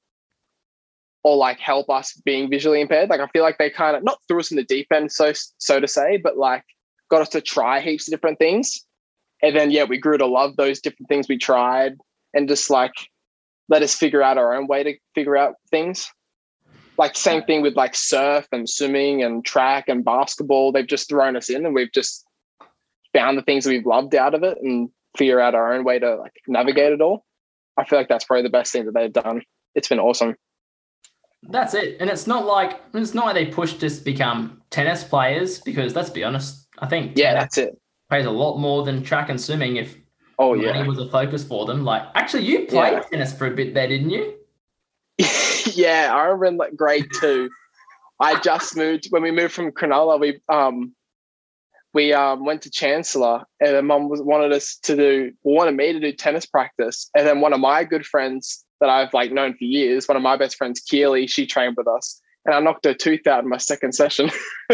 or 1.24 1.38
like 1.38 1.60
help 1.60 1.90
us 1.90 2.20
being 2.26 2.50
visually 2.50 2.82
impaired. 2.82 3.10
Like 3.10 3.22
I 3.22 3.28
feel 3.28 3.44
like 3.44 3.60
they 3.60 3.70
kind 3.70 3.96
of 3.96 4.04
not 4.04 4.18
threw 4.28 4.40
us 4.40 4.50
in 4.50 4.58
the 4.58 4.64
deep 4.64 4.88
end, 4.92 5.12
so 5.12 5.32
so 5.60 5.80
to 5.80 5.88
say, 5.88 6.18
but 6.18 6.38
like 6.38 6.64
got 7.12 7.22
us 7.22 7.30
to 7.30 7.42
try 7.42 7.80
heaps 7.80 8.08
of 8.08 8.12
different 8.12 8.40
things. 8.40 8.84
And 9.44 9.56
then 9.56 9.70
yeah, 9.70 9.84
we 9.84 10.00
grew 10.00 10.18
to 10.18 10.26
love 10.26 10.56
those 10.56 10.82
different 10.82 11.08
things 11.08 11.28
we 11.28 11.38
tried 11.38 11.98
and 12.34 12.48
just 12.48 12.70
like 12.70 12.94
let 13.70 13.84
us 13.84 13.94
figure 13.96 14.24
out 14.24 14.38
our 14.40 14.56
own 14.56 14.66
way 14.66 14.84
to 14.84 14.96
figure 15.14 15.38
out 15.38 15.56
things. 15.70 16.10
Like 16.98 17.16
same 17.16 17.44
thing 17.44 17.62
with 17.62 17.76
like 17.76 17.96
surf 17.96 18.48
and 18.52 18.70
swimming 18.70 19.24
and 19.24 19.44
track 19.44 19.86
and 19.88 20.04
basketball. 20.06 20.72
They've 20.72 20.86
just 20.88 21.10
thrown 21.10 21.36
us 21.36 21.50
in 21.50 21.66
and 21.66 21.74
we've 21.74 21.92
just 21.92 22.26
found 23.14 23.38
the 23.38 23.42
things 23.42 23.64
that 23.64 23.72
we've 23.72 23.86
loved 23.86 24.14
out 24.16 24.34
of 24.36 24.44
it 24.44 24.58
and 24.62 24.90
figure 25.18 25.40
out 25.40 25.56
our 25.56 25.74
own 25.74 25.84
way 25.84 26.00
to 26.00 26.16
like 26.16 26.34
navigate 26.48 26.92
it 26.94 27.02
all. 27.02 27.26
I 27.78 27.86
feel 27.86 27.98
like 27.98 28.08
that's 28.10 28.26
probably 28.26 28.44
the 28.44 28.50
best 28.50 28.72
thing 28.72 28.86
that 28.86 28.94
they've 28.94 29.12
done. 29.12 29.42
It's 29.74 29.88
been 29.88 30.00
awesome. 30.00 30.36
That's 31.44 31.74
it. 31.74 31.98
And 32.00 32.10
it's 32.10 32.28
not 32.28 32.46
like 32.46 32.80
it's 32.94 33.14
not 33.14 33.26
like 33.26 33.36
they 33.36 33.46
pushed 33.48 33.84
us 33.84 33.98
to 34.00 34.04
become 34.04 34.62
tennis 34.70 35.04
players 35.04 35.60
because 35.60 35.96
let's 35.96 36.10
be 36.10 36.24
honest, 36.24 36.68
I 36.80 36.88
think 36.88 37.18
Yeah, 37.18 37.34
that's 37.34 37.58
it. 37.58 37.80
pays 38.12 38.26
a 38.26 38.32
lot 38.32 38.58
more 38.58 38.84
than 38.84 39.02
track 39.02 39.30
and 39.30 39.40
swimming 39.42 39.78
if 39.78 39.98
Oh 40.38 40.54
yeah. 40.54 40.86
was 40.86 41.00
a 41.00 41.10
focus 41.10 41.44
for 41.44 41.66
them. 41.66 41.84
Like 41.84 42.04
actually 42.16 42.44
you 42.44 42.66
played 42.68 42.94
Yeah. 42.94 43.02
tennis 43.12 43.36
for 43.36 43.48
a 43.48 43.52
bit 43.52 43.74
there, 43.74 43.88
didn't 43.88 44.12
you? 44.12 44.36
yeah, 45.76 46.12
I 46.14 46.26
remember 46.26 46.46
in 46.46 46.58
like 46.58 46.76
grade 46.76 47.08
two. 47.20 47.50
I 48.20 48.40
just 48.40 48.76
moved 48.78 49.08
when 49.10 49.24
we 49.24 49.32
moved 49.32 49.54
from 49.54 49.72
Cronulla. 49.72 50.20
We 50.20 50.40
um 50.50 50.94
we 51.94 52.14
um 52.14 52.46
went 52.46 52.62
to 52.64 52.72
Chancellor, 52.72 53.44
and 53.60 53.76
then 53.76 53.88
mum 53.88 54.10
was 54.10 54.22
wanted 54.22 54.54
us 54.54 54.78
to 54.84 54.96
do 54.96 55.32
wanted 55.44 55.76
me 55.76 55.94
to 55.94 56.00
do 56.00 56.12
tennis 56.12 56.46
practice, 56.46 57.10
and 57.16 57.26
then 57.28 57.42
one 57.42 57.54
of 57.54 57.60
my 57.60 57.84
good 57.84 58.06
friends 58.06 58.64
that 58.80 58.90
I've 58.90 59.14
like 59.14 59.32
known 59.32 59.54
for 59.54 59.64
years, 59.64 60.08
one 60.08 60.18
of 60.18 60.24
my 60.24 60.38
best 60.38 60.58
friends, 60.58 60.80
Keely, 60.80 61.28
she 61.28 61.46
trained 61.46 61.76
with 61.78 61.88
us, 61.88 62.22
and 62.46 62.56
I 62.56 62.60
knocked 62.60 62.86
her 62.86 62.94
tooth 62.94 63.28
out 63.28 63.44
in 63.44 63.50
my 63.50 63.58
second 63.58 63.94
session. 63.94 64.30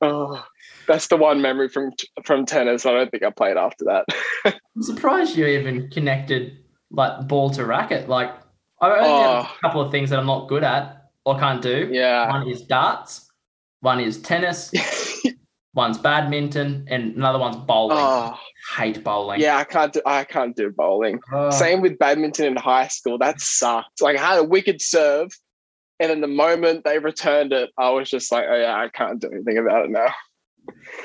oh, 0.00 0.44
that's 0.86 1.08
the 1.08 1.16
one 1.16 1.40
memory 1.40 1.68
from 1.68 1.92
from 2.24 2.46
tennis. 2.46 2.86
I 2.86 2.92
don't 2.92 3.10
think 3.10 3.22
I 3.22 3.30
played 3.30 3.56
after 3.56 3.84
that. 3.86 4.06
I'm 4.44 4.82
surprised 4.82 5.36
you 5.36 5.46
even 5.46 5.90
connected 5.90 6.58
like 6.90 7.26
ball 7.28 7.50
to 7.50 7.64
racket. 7.64 8.08
Like 8.08 8.32
I 8.92 8.98
only 8.98 9.22
have 9.22 9.44
Oh. 9.46 9.50
a 9.56 9.60
couple 9.60 9.80
of 9.80 9.90
things 9.90 10.10
that 10.10 10.18
I'm 10.18 10.26
not 10.26 10.48
good 10.48 10.64
at 10.64 11.08
or 11.24 11.38
can't 11.38 11.62
do. 11.62 11.88
yeah. 11.90 12.28
One 12.28 12.48
is 12.48 12.62
darts, 12.62 13.30
one 13.80 14.00
is 14.00 14.20
tennis, 14.20 14.72
one's 15.74 15.98
badminton, 15.98 16.86
and 16.88 17.16
another 17.16 17.38
one's 17.38 17.56
bowling. 17.56 17.98
oh, 17.98 18.38
Hate 18.76 19.02
bowling. 19.04 19.40
yeah, 19.40 19.56
I 19.58 19.64
can't 19.64 19.92
do 19.92 20.00
I 20.06 20.24
can't 20.24 20.54
do 20.56 20.70
bowling. 20.70 21.20
Oh, 21.32 21.50
Same 21.50 21.80
with 21.82 21.98
badminton 21.98 22.46
in 22.46 22.56
high 22.56 22.88
school. 22.88 23.18
That 23.18 23.40
sucked. 23.40 24.00
Like 24.00 24.16
I 24.18 24.20
had 24.26 24.38
a 24.38 24.44
wicked 24.44 24.80
serve, 24.80 25.30
and 26.00 26.10
then 26.10 26.20
the 26.20 26.26
moment 26.26 26.84
they 26.84 26.98
returned 26.98 27.52
it, 27.52 27.70
I 27.78 27.90
was 27.90 28.08
just 28.10 28.32
like, 28.32 28.44
oh 28.48 28.56
yeah, 28.56 28.74
I 28.74 28.88
can't 28.88 29.20
do 29.20 29.30
anything 29.30 29.58
about 29.58 29.84
it 29.84 29.90
now. 29.90 30.06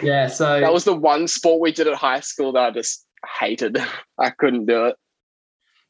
yeah. 0.02 0.28
So 0.28 0.60
That 0.62 0.72
was 0.74 0.86
the 0.86 0.96
one 0.96 1.28
sport 1.28 1.60
we 1.62 1.72
did 1.72 1.88
at 1.88 1.96
high 1.96 2.22
school 2.22 2.54
that 2.54 2.64
I 2.64 2.72
just 2.72 3.06
hated. 3.40 3.78
I 4.18 4.30
couldn't 4.30 4.66
do 4.66 4.86
it. 4.86 4.96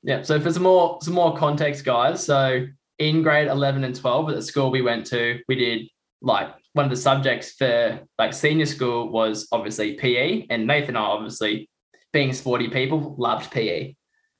Yeah. 0.03 0.21
So 0.21 0.39
for 0.39 0.51
some 0.51 0.63
more 0.63 0.99
some 1.01 1.13
more 1.13 1.35
context, 1.35 1.85
guys. 1.85 2.23
So 2.23 2.65
in 2.99 3.21
grade 3.21 3.47
eleven 3.47 3.83
and 3.83 3.95
twelve 3.95 4.29
at 4.29 4.35
the 4.35 4.41
school 4.41 4.71
we 4.71 4.81
went 4.81 5.05
to, 5.07 5.39
we 5.47 5.55
did 5.55 5.87
like 6.21 6.53
one 6.73 6.85
of 6.85 6.91
the 6.91 6.97
subjects 6.97 7.53
for 7.53 7.99
like 8.17 8.33
senior 8.33 8.65
school 8.65 9.09
was 9.09 9.47
obviously 9.51 9.95
PE, 9.95 10.47
and 10.49 10.67
Nathan 10.67 10.89
and 10.89 10.97
I 10.97 11.01
obviously 11.01 11.69
being 12.13 12.33
sporty 12.33 12.69
people 12.69 13.15
loved 13.17 13.51
PE, 13.51 13.95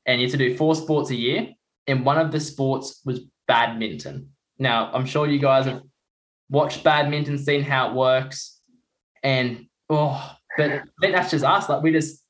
and 0.06 0.22
you 0.22 0.28
had 0.28 0.32
to 0.32 0.38
do 0.38 0.58
four 0.58 0.76
sports 0.76 1.10
a 1.10 1.16
year, 1.16 1.50
and 1.88 2.06
one 2.06 2.18
of 2.18 2.32
the 2.32 2.40
sports 2.40 3.02
was 3.06 3.22
badminton. 3.48 4.30
Now 4.58 4.92
I'm 4.94 5.06
sure 5.06 5.28
you 5.28 5.40
guys 5.40 5.66
have 5.66 5.82
watched 6.50 6.84
badminton, 6.84 7.38
seen 7.38 7.64
how 7.64 7.90
it 7.90 7.96
works, 7.96 8.60
and 9.24 9.66
oh, 9.90 10.36
but 10.58 10.84
that's 11.02 11.32
just 11.32 11.44
us. 11.44 11.68
Like 11.68 11.84
we 11.84 11.92
just 11.92 12.24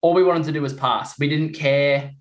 all 0.00 0.14
we 0.14 0.22
wanted 0.22 0.44
to 0.44 0.52
do 0.52 0.62
was 0.62 0.74
pass. 0.74 1.18
We 1.18 1.28
didn't 1.28 1.54
care 1.54 2.12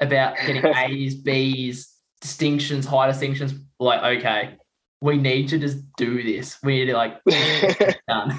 about 0.00 0.36
getting 0.46 0.64
A's, 0.76 1.14
B's, 1.16 1.94
distinctions, 2.20 2.86
high 2.86 3.06
distinctions. 3.06 3.54
Like, 3.78 4.18
okay, 4.18 4.56
we 5.00 5.16
need 5.16 5.48
to 5.48 5.58
just 5.58 5.78
do 5.96 6.22
this. 6.22 6.58
We 6.62 6.78
need 6.78 6.86
to 6.86 6.94
like 6.94 7.20
done. 8.08 8.38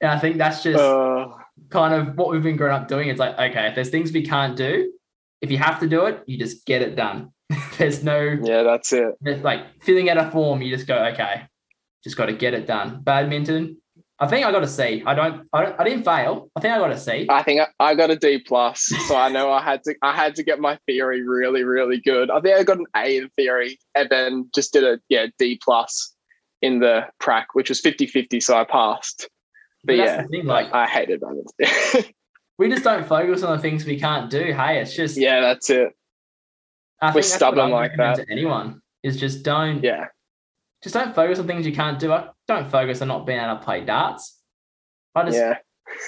and 0.00 0.10
I 0.10 0.18
think 0.18 0.36
that's 0.38 0.62
just 0.62 0.78
Uh, 0.82 1.28
kind 1.70 1.94
of 1.94 2.16
what 2.16 2.30
we've 2.30 2.42
been 2.42 2.56
growing 2.56 2.74
up 2.74 2.88
doing. 2.88 3.08
It's 3.08 3.20
like, 3.20 3.38
okay, 3.38 3.68
if 3.68 3.74
there's 3.74 3.90
things 3.90 4.12
we 4.12 4.22
can't 4.26 4.56
do, 4.56 4.92
if 5.40 5.50
you 5.50 5.58
have 5.58 5.78
to 5.80 5.86
do 5.86 6.06
it, 6.06 6.22
you 6.26 6.38
just 6.38 6.66
get 6.66 6.82
it 6.82 6.96
done. 6.96 7.30
there's 7.78 8.02
no 8.02 8.18
yeah, 8.42 8.62
that's 8.64 8.92
it. 8.92 9.14
like 9.42 9.60
filling 9.82 10.10
out 10.10 10.16
a 10.18 10.30
form, 10.30 10.62
you 10.62 10.74
just 10.74 10.88
go, 10.88 10.96
okay, 11.12 11.42
just 12.02 12.16
got 12.16 12.26
to 12.26 12.32
get 12.32 12.54
it 12.54 12.66
done. 12.66 13.00
Badminton, 13.02 13.76
I 14.18 14.26
think 14.26 14.46
I 14.46 14.50
got 14.50 14.62
a 14.62 14.68
C. 14.68 15.02
I 15.04 15.14
don't, 15.14 15.46
I 15.52 15.64
don't, 15.64 15.80
I 15.80 15.84
didn't 15.84 16.04
fail. 16.04 16.50
I 16.56 16.60
think 16.60 16.72
I 16.72 16.78
got 16.78 16.90
a 16.90 16.98
C. 16.98 17.26
I 17.28 17.42
think 17.42 17.60
I, 17.60 17.66
I 17.78 17.94
got 17.94 18.10
a 18.10 18.16
D 18.16 18.38
plus, 18.38 18.80
so 19.06 19.16
I 19.16 19.28
know 19.28 19.50
I 19.50 19.60
had 19.60 19.82
to 19.84 19.94
I 20.00 20.16
had 20.16 20.34
to 20.36 20.42
get 20.42 20.58
my 20.58 20.78
theory 20.86 21.22
really 21.22 21.64
really 21.64 22.00
good. 22.00 22.30
I 22.30 22.40
think 22.40 22.56
I 22.56 22.62
got 22.62 22.78
an 22.78 22.86
A 22.96 23.18
in 23.18 23.28
theory, 23.36 23.78
and 23.94 24.08
then 24.08 24.50
just 24.54 24.72
did 24.72 24.84
a 24.84 24.98
yeah 25.10 25.26
D 25.38 25.60
plus 25.62 26.14
in 26.62 26.80
the 26.80 27.06
prac, 27.20 27.48
which 27.54 27.68
was 27.68 27.82
50-50, 27.82 28.42
so 28.42 28.56
I 28.56 28.64
passed. 28.64 29.28
But, 29.84 29.98
that's 29.98 30.10
yeah, 30.10 30.26
thing, 30.26 30.46
like 30.46 30.72
I 30.72 30.86
hated 30.86 31.20
badminton. 31.20 32.12
we 32.58 32.68
just 32.68 32.82
don't 32.82 33.06
focus 33.06 33.42
on 33.42 33.56
the 33.56 33.62
things 33.62 33.84
we 33.84 34.00
can't 34.00 34.30
do. 34.30 34.52
Hey, 34.52 34.80
it's 34.80 34.96
just 34.96 35.16
yeah, 35.16 35.40
that's 35.40 35.70
it. 35.70 35.92
I 37.00 37.08
we're 37.08 37.12
think 37.12 37.14
that's 37.14 37.14
what 37.14 37.24
stubborn 37.24 37.70
like 37.70 37.96
that. 37.98 38.16
To 38.16 38.26
anyone 38.30 38.80
is 39.02 39.20
just 39.20 39.42
don't 39.42 39.84
Yeah, 39.84 40.06
just 40.86 40.94
don't 40.94 41.16
focus 41.16 41.40
on 41.40 41.48
things 41.48 41.66
you 41.66 41.74
can't 41.74 41.98
do. 41.98 42.12
I 42.12 42.28
don't 42.46 42.70
focus 42.70 43.02
on 43.02 43.08
not 43.08 43.26
being 43.26 43.40
able 43.40 43.56
to 43.56 43.64
play 43.64 43.84
darts. 43.84 44.38
I 45.16 45.24
just 45.24 45.36
yeah, 45.36 45.58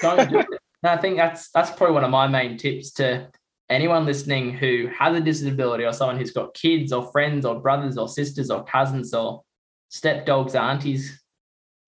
don't 0.01 0.29
do 0.29 0.39
it. 0.39 0.47
And 0.81 0.89
I 0.89 0.95
think 0.95 1.17
that's 1.17 1.51
that's 1.51 1.69
probably 1.71 1.95
one 1.95 2.05
of 2.05 2.11
my 2.11 2.27
main 2.27 2.57
tips 2.57 2.91
to 2.93 3.27
anyone 3.69 4.05
listening 4.05 4.53
who 4.53 4.89
has 4.97 5.17
a 5.17 5.19
disability 5.19 5.83
or 5.83 5.91
someone 5.91 6.17
who's 6.17 6.31
got 6.31 6.53
kids 6.53 6.93
or 6.93 7.11
friends 7.11 7.45
or 7.45 7.59
brothers 7.59 7.97
or 7.97 8.07
sisters 8.07 8.49
or 8.49 8.63
cousins 8.63 9.13
or 9.13 9.43
stepdogs, 9.91 10.55
aunties. 10.55 11.21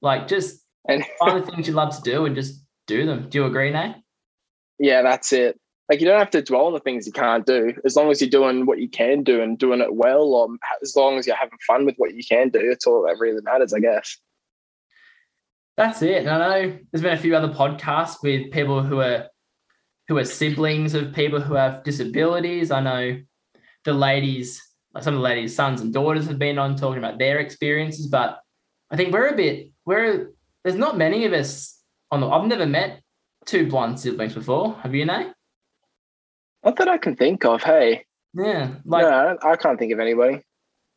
Like 0.02 0.28
just 0.28 0.66
and 0.90 1.06
find 1.18 1.42
the 1.42 1.50
things 1.50 1.70
you 1.70 1.74
love 1.74 1.96
to 1.96 2.02
do 2.02 2.26
and 2.26 2.36
just 2.36 2.62
do 2.88 3.06
them. 3.06 3.30
Do 3.30 3.38
you 3.38 3.46
agree, 3.46 3.72
Nate? 3.72 3.96
yeah, 4.78 5.02
that's 5.02 5.32
it. 5.32 5.58
Like 5.92 6.00
you 6.00 6.06
don't 6.06 6.20
have 6.20 6.30
to 6.30 6.42
dwell 6.42 6.68
on 6.68 6.74
the 6.74 6.80
things 6.80 7.06
you 7.06 7.12
can't 7.12 7.46
do, 7.46 7.74
as 7.84 7.98
long 7.98 8.12
as 8.12 8.22
you're 8.22 8.30
doing 8.30 8.66
what 8.66 8.80
you 8.80 8.88
can 8.88 9.24
do 9.24 9.42
and 9.42 9.60
doing 9.60 9.82
it 9.82 9.94
well, 9.94 10.34
or 10.34 10.48
as 10.82 10.96
long 10.96 11.18
as 11.18 11.28
you're 11.28 11.36
having 11.36 11.60
fun 11.68 11.86
with 11.86 11.96
what 11.98 12.14
you 12.14 12.24
can 12.24 12.48
do. 12.48 12.62
It's 12.62 12.88
all 12.88 13.04
that 13.04 13.20
really 13.20 13.42
matters, 13.42 13.74
I 13.74 13.80
guess. 13.80 14.18
That's 15.76 16.02
it. 16.02 16.26
And 16.26 16.30
I 16.30 16.38
know 16.38 16.80
there's 16.90 17.02
been 17.02 17.12
a 17.12 17.18
few 17.18 17.36
other 17.36 17.54
podcasts 17.54 18.24
with 18.24 18.54
people 18.54 18.82
who 18.82 19.02
are 19.02 19.28
who 20.08 20.18
are 20.18 20.24
siblings 20.24 20.94
of 20.94 21.12
people 21.12 21.42
who 21.42 21.56
have 21.56 21.84
disabilities. 21.84 22.72
I 22.72 22.80
know 22.80 23.20
the 23.84 23.92
ladies, 23.92 24.62
some 25.02 25.16
of 25.16 25.20
the 25.20 25.26
ladies' 25.26 25.54
sons 25.54 25.82
and 25.82 25.94
daughters 25.94 26.26
have 26.28 26.40
been 26.40 26.58
on 26.58 26.78
talking 26.78 27.00
about 27.00 27.20
their 27.20 27.40
experiences, 27.40 28.08
but 28.08 28.40
I 28.90 28.96
think 28.96 29.12
we're 29.12 29.28
a 29.28 29.36
bit 29.36 29.72
we're 29.86 30.32
there's 30.64 30.78
not 30.78 30.98
many 30.98 31.26
of 31.26 31.34
us 31.34 31.82
on 32.12 32.22
the 32.22 32.30
I've 32.30 32.48
never 32.48 32.66
met 32.66 33.02
two 33.46 33.68
blind 33.68 34.00
siblings 34.00 34.36
before. 34.36 34.76
Have 34.84 34.96
you, 34.96 35.04
Nate? 35.04 35.34
Not 36.64 36.76
that 36.78 36.88
I 36.88 36.98
can 36.98 37.16
think 37.16 37.46
of. 37.46 37.64
Hey, 37.64 38.06
Yeah. 38.34 38.76
Like 38.86 39.04
no, 39.04 39.38
I 39.44 39.56
can't 39.56 39.78
think 39.80 39.92
of 39.94 40.00
anybody. 40.00 40.42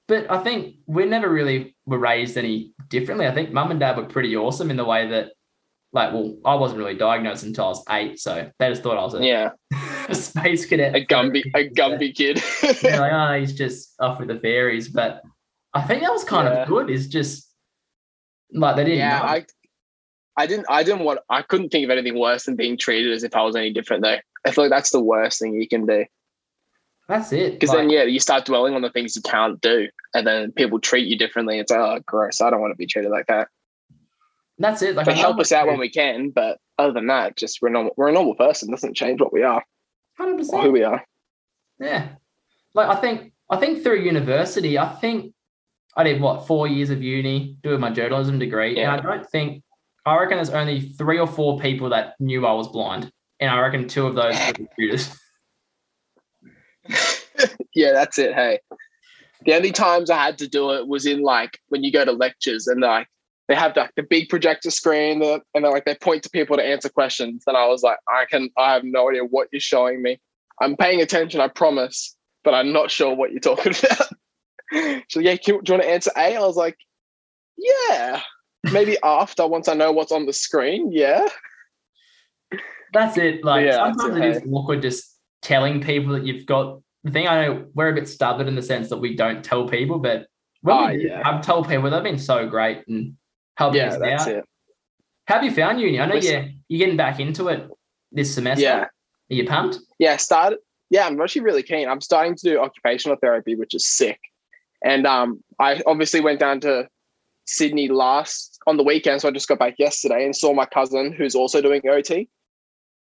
But 0.07 0.31
I 0.31 0.43
think 0.45 0.77
we 0.87 1.07
never 1.07 1.29
really 1.31 1.75
were 1.87 1.99
raised 1.99 2.37
any 2.37 2.73
differently. 2.89 3.27
I 3.27 3.33
think 3.33 3.53
mum 3.53 3.71
and 3.71 3.81
dad 3.81 3.97
were 3.97 4.05
pretty 4.05 4.37
awesome 4.37 4.71
in 4.71 4.77
the 4.77 4.85
way 4.85 5.09
that, 5.09 5.33
like, 5.95 6.13
well, 6.13 6.37
I 6.45 6.57
wasn't 6.57 6.81
really 6.81 6.95
diagnosed 6.97 7.45
until 7.45 7.65
I 7.65 7.69
was 7.69 7.85
eight, 7.91 8.19
so 8.21 8.51
they 8.59 8.69
just 8.69 8.83
thought 8.83 8.99
I 8.99 9.03
was 9.05 9.15
a, 9.15 9.25
Yeah, 9.25 9.51
a 10.09 10.15
space 10.15 10.67
cadet. 10.67 10.95
a 10.95 11.07
Gumby, 11.07 11.43
a 11.55 11.69
Gumby 11.81 12.15
kid. 12.15 12.43
They're 12.83 13.01
like, 13.01 13.13
oh, 13.13 13.41
he's 13.41 13.55
just 13.55 13.95
off 14.01 14.19
with 14.19 14.29
the 14.29 14.39
fairies. 14.39 14.89
But 14.89 15.23
I 15.73 15.81
think 15.83 16.03
that 16.03 16.13
was 16.13 16.25
kind 16.25 16.49
Yeah. 16.49 16.63
of 16.65 16.69
good. 16.69 16.91
Is 16.91 17.09
just 17.09 17.51
like 18.53 18.77
they 18.77 18.85
didn't. 18.85 18.99
yeah, 18.99 19.19
know. 19.21 19.25
I, 19.25 19.45
I 20.37 20.47
didn't, 20.47 20.67
I 20.69 20.83
didn't 20.83 21.05
want, 21.05 21.21
I 21.31 21.41
couldn't 21.43 21.71
think 21.71 21.85
of 21.85 21.91
anything 21.91 22.19
worse 22.19 22.45
than 22.45 22.57
being 22.57 22.77
treated 22.77 23.13
as 23.13 23.23
if 23.25 23.35
I 23.35 23.43
was 23.43 23.57
any 23.57 23.73
different. 23.73 24.03
Though 24.03 24.19
I 24.47 24.51
feel 24.51 24.65
like 24.65 24.71
that's 24.71 24.91
the 24.91 25.01
worst 25.01 25.41
thing 25.41 25.55
you 25.55 25.69
can 25.69 25.87
do. 25.87 26.05
That's 27.09 27.33
it. 27.33 27.55
Because 27.55 27.71
Like, 27.71 27.79
then, 27.81 27.91
yeah, 27.91 28.03
you 28.05 28.21
start 28.21 28.47
dwelling 28.47 28.75
on 28.75 28.83
the 28.83 28.91
things 28.91 29.15
you 29.15 29.23
can't 29.23 29.61
do, 29.61 29.89
and 30.15 30.27
then 30.27 30.53
people 30.53 30.81
treat 30.81 31.07
you 31.07 31.19
differently. 31.19 31.59
It's 31.59 31.71
like, 31.71 31.81
oh, 31.81 32.01
gross. 32.07 32.41
I 32.41 32.51
don't 32.51 32.61
want 32.61 32.73
to 32.73 32.77
be 32.77 32.87
treated 32.87 33.11
like 33.11 33.27
that. 33.27 33.49
that's 34.59 34.81
it. 34.83 34.95
Like 34.95 35.07
They 35.07 35.15
help 35.15 35.39
us 35.39 35.53
out 35.53 35.67
when 35.67 35.79
we 35.79 35.91
can, 35.91 36.31
but 36.31 36.59
other 36.79 36.93
than 36.93 37.07
that, 37.09 37.37
just 37.37 37.61
we're 37.61 37.69
normal. 37.69 37.93
We're 37.97 38.09
a 38.09 38.13
normal 38.13 38.35
person. 38.35 38.71
Doesn't 38.71 38.95
change 38.95 39.21
what 39.21 39.33
we 39.33 39.43
are 39.43 39.63
hundred 40.17 40.39
percent. 40.39 40.63
who 40.63 40.73
we 40.73 40.83
are. 40.83 41.05
Yeah. 41.81 42.09
Like 42.75 42.89
I 42.89 43.01
think 43.01 43.33
I 43.51 43.57
think 43.57 43.83
through 43.83 44.01
university, 44.01 44.79
I 44.79 44.89
think 44.97 45.33
I 45.97 46.03
did 46.03 46.21
what, 46.21 46.47
four 46.47 46.67
years 46.67 46.91
of 46.91 47.03
uni 47.03 47.57
doing 47.63 47.81
my 47.81 47.91
journalism 47.91 48.39
degree. 48.39 48.77
Yeah. 48.77 48.93
And 48.95 49.01
I 49.01 49.17
don't 49.17 49.27
think 49.29 49.63
I 50.07 50.19
reckon 50.19 50.37
there's 50.39 50.51
only 50.51 50.81
three 50.81 51.19
or 51.19 51.27
four 51.27 51.59
people 51.59 51.91
that 51.91 52.15
knew 52.21 52.47
I 52.47 52.53
was 52.53 52.69
blind. 52.69 53.11
And 53.45 53.55
I 53.55 53.61
reckon 53.61 53.89
two 53.89 54.07
of 54.07 54.15
those 54.15 54.37
were 54.79 54.99
yeah, 57.75 57.93
that's 57.93 58.19
it. 58.19 58.35
Hey, 58.35 58.61
the 59.45 59.55
only 59.55 59.73
times 59.73 60.11
I 60.11 60.23
had 60.23 60.39
to 60.39 60.49
do 60.49 60.73
it 60.73 60.89
was 60.89 61.07
in 61.07 61.23
like 61.23 61.59
when 61.69 61.83
you 61.85 61.93
go 61.93 62.05
to 62.05 62.13
lectures 62.13 62.67
and 62.67 62.81
like 62.81 63.09
they 63.49 63.55
have 63.55 63.77
like 63.77 63.93
the 63.97 64.03
big 64.03 64.29
projector 64.29 64.71
screen 64.71 65.23
and 65.23 65.43
then 65.55 65.63
like 65.63 65.85
they 65.85 65.95
point 65.95 66.23
to 66.23 66.31
people 66.31 66.57
to 66.57 66.65
answer 66.65 66.89
questions. 66.89 67.45
And 67.47 67.57
I 67.57 67.67
was 67.67 67.83
like, 67.83 67.99
I 68.09 68.25
can, 68.31 68.49
I 68.57 68.73
have 68.73 68.85
no 68.85 69.11
idea 69.11 69.25
what 69.25 69.49
you're 69.53 69.61
showing 69.61 70.03
me. 70.03 70.19
I'm 70.61 70.77
paying 70.77 71.01
attention, 71.01 71.41
I 71.41 71.49
promise, 71.49 72.17
but 72.43 72.55
I'm 72.55 72.73
not 72.73 72.91
sure 72.91 73.15
what 73.15 73.33
you're 73.33 73.41
talking 73.41 73.75
about. 73.79 75.05
so 75.11 75.21
yeah, 75.21 75.35
do 75.35 75.41
you 75.47 75.55
want 75.55 75.83
to 75.83 75.89
answer 75.89 76.11
A? 76.17 76.37
I 76.37 76.41
was 76.41 76.57
like, 76.57 76.79
yeah, 77.57 78.21
maybe 78.73 78.97
after 79.03 79.47
once 79.47 79.69
I 79.69 79.75
know 79.75 79.93
what's 79.93 80.13
on 80.13 80.27
the 80.27 80.33
screen. 80.33 80.91
Yeah, 80.91 81.27
That's 82.95 83.19
it. 83.19 83.45
Like 83.45 83.67
Yeah, 83.67 83.93
sometimes 83.93 84.17
it, 84.17 84.25
is 84.37 84.43
awkward 84.51 84.81
just 84.83 85.19
telling 85.43 85.81
people 85.83 86.13
that 86.15 86.25
you've 86.25 86.47
got 86.47 86.81
the 87.03 87.11
thing. 87.11 87.29
I 87.29 87.45
know 87.47 87.67
we're 87.75 87.89
a 87.91 87.95
bit 87.95 88.09
stubborn 88.09 88.49
in 88.49 88.55
the 88.55 88.63
sense 88.63 88.89
that 88.89 88.97
we 88.99 89.15
don't 89.17 89.45
tell 89.45 89.69
people, 89.69 89.99
but 89.99 90.27
when 90.63 90.77
Oh, 90.77 90.87
we 90.89 91.07
yeah. 91.09 91.23
I've 91.25 91.45
told 91.45 91.69
people 91.69 91.91
they've 91.91 92.03
been 92.03 92.19
so 92.19 92.49
great 92.49 92.87
and 92.89 93.15
helping 93.57 93.81
Yeah, 93.81 93.89
us 93.89 93.99
that's 93.99 94.23
out. 94.23 94.29
it. 94.29 94.45
How 95.27 95.35
have 95.37 95.45
you 95.45 95.51
found 95.51 95.81
uni? 95.81 96.01
I 96.01 96.07
know 96.07 96.15
Listen- 96.15 96.33
you're 96.33 96.51
you're 96.69 96.79
getting 96.87 96.97
back 96.97 97.21
into 97.21 97.49
it 97.49 97.69
this 98.13 98.33
semester. 98.35 98.63
Yeah. 98.63 98.81
Are 98.85 98.91
you 99.35 99.47
pumped? 99.47 99.79
Yeah, 99.99 100.17
started. 100.17 100.59
Yeah, 100.91 101.07
I'm 101.07 101.21
actually 101.21 101.43
really 101.43 101.63
keen. 101.63 101.89
I'm 101.89 102.01
starting 102.01 102.37
to 102.37 102.43
do 102.43 102.61
occupational 102.61 103.17
therapy, 103.21 103.55
which 103.55 103.75
is 103.75 103.87
sick. 103.87 104.21
And 104.85 105.07
um, 105.07 105.43
I 105.59 105.81
obviously 105.87 106.21
went 106.21 106.41
down 106.41 106.61
to 106.61 106.89
Sydney 107.47 107.89
last 107.89 108.59
on 108.67 108.77
the 108.77 108.83
weekend, 108.83 109.21
so 109.23 109.29
I 109.29 109.31
just 109.33 109.49
got 109.49 109.59
back 109.59 109.75
yesterday 109.79 110.25
and 110.25 110.37
saw 110.37 110.53
my 110.53 110.67
cousin 110.67 111.13
who's 111.13 111.35
also 111.35 111.61
doing 111.63 111.81
OT. 111.89 112.29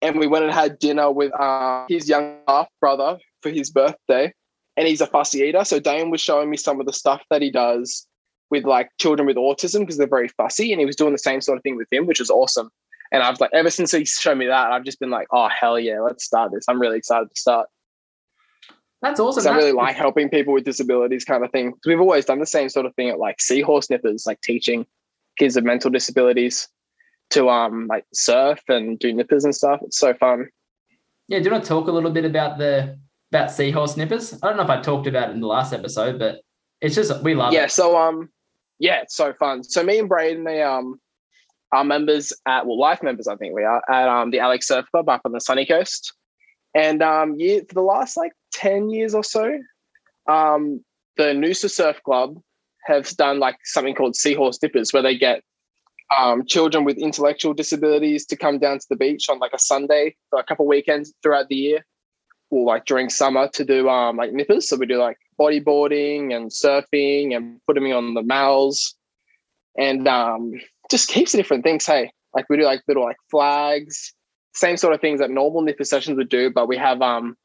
And 0.05 0.19
we 0.19 0.27
went 0.27 0.45
and 0.45 0.53
had 0.53 0.77
dinner 0.77 1.12
with 1.12 1.33
uh, 1.33 1.85
his 1.89 2.07
young 2.07 2.38
half 2.47 2.67
brother 2.79 3.17
for 3.41 3.50
his 3.50 3.71
birthday, 3.71 4.31
and 4.77 4.88
he's 4.88 5.01
a 5.01 5.07
fussy 5.07 5.39
eater. 5.39 5.65
So 5.65 5.79
Dane 5.79 6.12
was 6.12 6.21
showing 6.21 6.50
me 6.51 6.57
some 6.57 6.79
of 6.79 6.85
the 6.85 6.93
stuff 6.93 7.24
that 7.31 7.41
he 7.41 7.50
does 7.50 8.05
with 8.51 8.65
like 8.65 8.89
children 9.00 9.25
with 9.25 9.35
autism 9.38 9.79
because 9.79 9.97
they're 9.97 10.05
very 10.07 10.27
fussy, 10.27 10.71
and 10.71 10.79
he 10.79 10.85
was 10.85 10.95
doing 10.95 11.12
the 11.12 11.17
same 11.17 11.41
sort 11.41 11.57
of 11.57 11.63
thing 11.63 11.75
with 11.75 11.88
him, 11.91 12.05
which 12.05 12.19
is 12.19 12.29
awesome. 12.29 12.69
And 13.12 13.24
I've 13.24 13.39
like 13.39 13.50
ever 13.51 13.71
since 13.71 13.91
he 13.91 14.05
showed 14.05 14.38
me 14.38 14.45
that, 14.45 14.71
I've 14.71 14.83
just 14.83 15.00
been 15.00 15.09
like, 15.09 15.27
oh 15.31 15.47
hell 15.50 15.79
yeah, 15.79 16.01
let's 16.01 16.24
start 16.24 16.51
this. 16.51 16.65
I'm 16.69 16.79
really 16.79 16.97
excited 16.97 17.29
to 17.33 17.39
start. 17.39 17.67
That's 19.01 19.19
awesome. 19.19 19.43
So 19.43 19.50
I 19.51 19.55
really 19.55 19.71
That's- 19.71 19.85
like 19.85 19.95
helping 19.95 20.29
people 20.29 20.53
with 20.53 20.65
disabilities 20.65 21.25
kind 21.25 21.43
of 21.43 21.51
thing. 21.51 21.74
we've 21.85 22.00
always 22.00 22.25
done 22.25 22.39
the 22.39 22.45
same 22.45 22.69
sort 22.69 22.85
of 22.85 22.93
thing 22.95 23.09
at 23.09 23.17
like 23.17 23.41
seahorse 23.41 23.89
nippers, 23.89 24.25
like 24.27 24.39
teaching 24.41 24.85
kids 25.38 25.55
with 25.55 25.65
mental 25.65 25.89
disabilities 25.89 26.67
to 27.32 27.50
um 27.50 27.88
like 27.88 28.05
surf 28.13 28.62
and 28.67 29.00
do 29.00 29.13
nippers 29.13 29.44
and 29.44 29.55
stuff. 29.55 29.79
It's 29.84 30.00
so 30.00 30.13
fun. 30.13 30.48
Yeah, 31.27 31.39
do 31.39 31.46
you 31.46 31.51
want 31.51 31.63
to 31.63 31.67
talk 31.67 31.88
a 31.88 31.91
little 31.91 32.12
bit 32.12 32.25
about 32.25 32.58
the 32.58 32.98
about 33.32 33.51
seahorse 33.51 33.98
nippers? 33.98 34.34
I 34.41 34.48
don't 34.48 34.58
know 34.58 34.63
if 34.63 34.70
I 34.70 34.82
talked 34.82 35.08
about 35.08 35.29
it 35.29 35.34
in 35.34 35.41
the 35.41 35.48
last 35.48 35.74
episode, 35.74 36.20
but 36.20 36.41
it's 36.82 36.96
just 36.96 37.24
we 37.24 37.34
love 37.36 37.53
yeah, 37.53 37.65
it. 37.65 37.72
so 37.72 37.98
um 37.98 38.29
yeah, 38.79 39.01
it's 39.01 39.15
so 39.15 39.34
fun. 39.34 39.63
So 39.63 39.84
me 39.84 40.00
and 40.00 40.10
Braden, 40.10 40.44
they 40.44 40.62
um 40.62 41.00
are 41.72 41.84
members 41.84 42.32
at 42.46 42.65
well, 42.65 42.79
life 42.79 43.01
members, 43.01 43.27
I 43.27 43.36
think 43.36 43.55
we 43.55 43.63
are 43.63 43.82
at 43.89 44.08
um 44.08 44.32
the 44.32 44.39
Alex 44.39 44.67
Surf 44.67 44.86
Club 44.91 45.10
up 45.10 45.22
on 45.25 45.32
the 45.32 45.41
sunny 45.41 45.65
coast. 45.65 46.13
And 46.74 47.01
um 47.01 47.36
yeah, 47.38 47.60
for 47.67 47.74
the 47.74 47.82
last 47.82 48.17
like 48.17 48.34
10 48.53 48.89
years 48.89 49.15
or 49.15 49.24
so, 49.24 49.60
um 50.27 50.84
the 51.17 51.24
Noosa 51.24 51.70
Surf 51.70 52.01
Club 52.03 52.38
have 52.86 53.10
done 53.17 53.39
like 53.39 53.58
something 53.63 53.96
called 53.96 54.15
Seahorse 54.15 54.62
Nippers, 54.62 54.94
where 54.94 55.01
they 55.01 55.17
get 55.17 55.41
um, 56.17 56.45
children 56.45 56.83
with 56.83 56.97
intellectual 56.97 57.53
disabilities 57.53 58.25
to 58.27 58.35
come 58.35 58.59
down 58.59 58.79
to 58.79 58.85
the 58.89 58.95
beach 58.95 59.29
on 59.29 59.39
like 59.39 59.53
a 59.53 59.59
Sunday 59.59 60.15
for 60.29 60.39
a 60.39 60.43
couple 60.43 60.67
weekends 60.67 61.13
throughout 61.21 61.47
the 61.50 61.55
year, 61.55 61.85
or 62.51 62.65
like 62.65 62.85
during 62.85 63.09
summer 63.09 63.47
to 63.53 63.65
do 63.65 63.89
um, 63.89 64.17
like 64.17 64.33
nippers. 64.33 64.69
So 64.69 64.77
we 64.77 64.85
do 64.85 64.97
like 64.97 65.17
bodyboarding 65.39 66.35
and 66.35 66.51
surfing 66.51 67.35
and 67.35 67.59
putting 67.67 67.83
them 67.83 67.97
on 67.97 68.13
the 68.13 68.21
mals 68.21 68.93
and 69.77 70.07
um, 70.07 70.53
just 70.89 71.12
heaps 71.12 71.33
of 71.33 71.39
different 71.39 71.63
things. 71.63 71.85
Hey, 71.85 72.12
like 72.33 72.45
we 72.50 72.57
do 72.57 72.63
like 72.63 72.81
little 72.88 73.03
like 73.03 73.17
flags, 73.31 74.13
same 74.53 74.77
sort 74.77 74.93
of 74.93 75.01
things 75.01 75.19
that 75.19 75.31
normal 75.31 75.62
nipper 75.62 75.83
sessions 75.83 76.17
would 76.17 76.29
do, 76.29 76.50
but 76.50 76.67
we 76.67 76.77
have 76.77 77.01
um, 77.01 77.35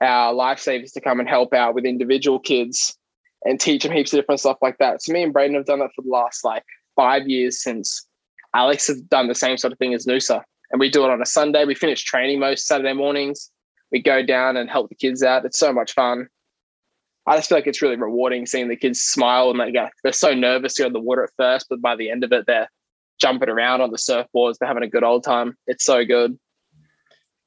our 0.00 0.32
lifesavers 0.32 0.92
to 0.94 1.00
come 1.00 1.20
and 1.20 1.28
help 1.28 1.52
out 1.52 1.74
with 1.74 1.84
individual 1.84 2.38
kids 2.38 2.96
and 3.44 3.60
teach 3.60 3.82
them 3.82 3.92
heaps 3.92 4.12
of 4.12 4.18
different 4.18 4.40
stuff 4.40 4.58
like 4.62 4.78
that. 4.78 5.02
So 5.02 5.12
me 5.12 5.22
and 5.22 5.32
Braden 5.32 5.54
have 5.54 5.66
done 5.66 5.78
that 5.80 5.90
for 5.94 6.02
the 6.02 6.10
last 6.10 6.44
like 6.44 6.64
five 6.96 7.28
years 7.28 7.62
since 7.62 8.06
Alex 8.54 8.86
has 8.88 9.00
done 9.02 9.28
the 9.28 9.34
same 9.34 9.56
sort 9.58 9.72
of 9.72 9.78
thing 9.78 9.94
as 9.94 10.06
Noosa. 10.06 10.42
And 10.72 10.80
we 10.80 10.90
do 10.90 11.04
it 11.04 11.10
on 11.10 11.22
a 11.22 11.26
Sunday. 11.26 11.64
We 11.64 11.74
finish 11.74 12.02
training 12.02 12.40
most 12.40 12.66
Saturday 12.66 12.92
mornings. 12.94 13.50
We 13.92 14.02
go 14.02 14.24
down 14.24 14.56
and 14.56 14.68
help 14.68 14.88
the 14.88 14.96
kids 14.96 15.22
out. 15.22 15.44
It's 15.44 15.58
so 15.58 15.72
much 15.72 15.92
fun. 15.92 16.26
I 17.28 17.36
just 17.36 17.48
feel 17.48 17.58
like 17.58 17.66
it's 17.66 17.82
really 17.82 17.96
rewarding 17.96 18.46
seeing 18.46 18.68
the 18.68 18.76
kids 18.76 19.00
smile 19.00 19.50
and 19.50 19.60
they 19.60 19.70
go, 19.72 19.88
they're 20.02 20.12
so 20.12 20.32
nervous 20.34 20.74
to 20.74 20.82
go 20.82 20.86
in 20.88 20.92
the 20.92 21.00
water 21.00 21.24
at 21.24 21.30
first, 21.36 21.66
but 21.68 21.80
by 21.80 21.94
the 21.96 22.10
end 22.10 22.24
of 22.24 22.32
it, 22.32 22.46
they're 22.46 22.68
jumping 23.20 23.48
around 23.48 23.80
on 23.80 23.90
the 23.90 23.96
surfboards. 23.96 24.58
They're 24.58 24.68
having 24.68 24.82
a 24.84 24.88
good 24.88 25.04
old 25.04 25.24
time. 25.24 25.56
It's 25.66 25.84
so 25.84 26.04
good. 26.04 26.38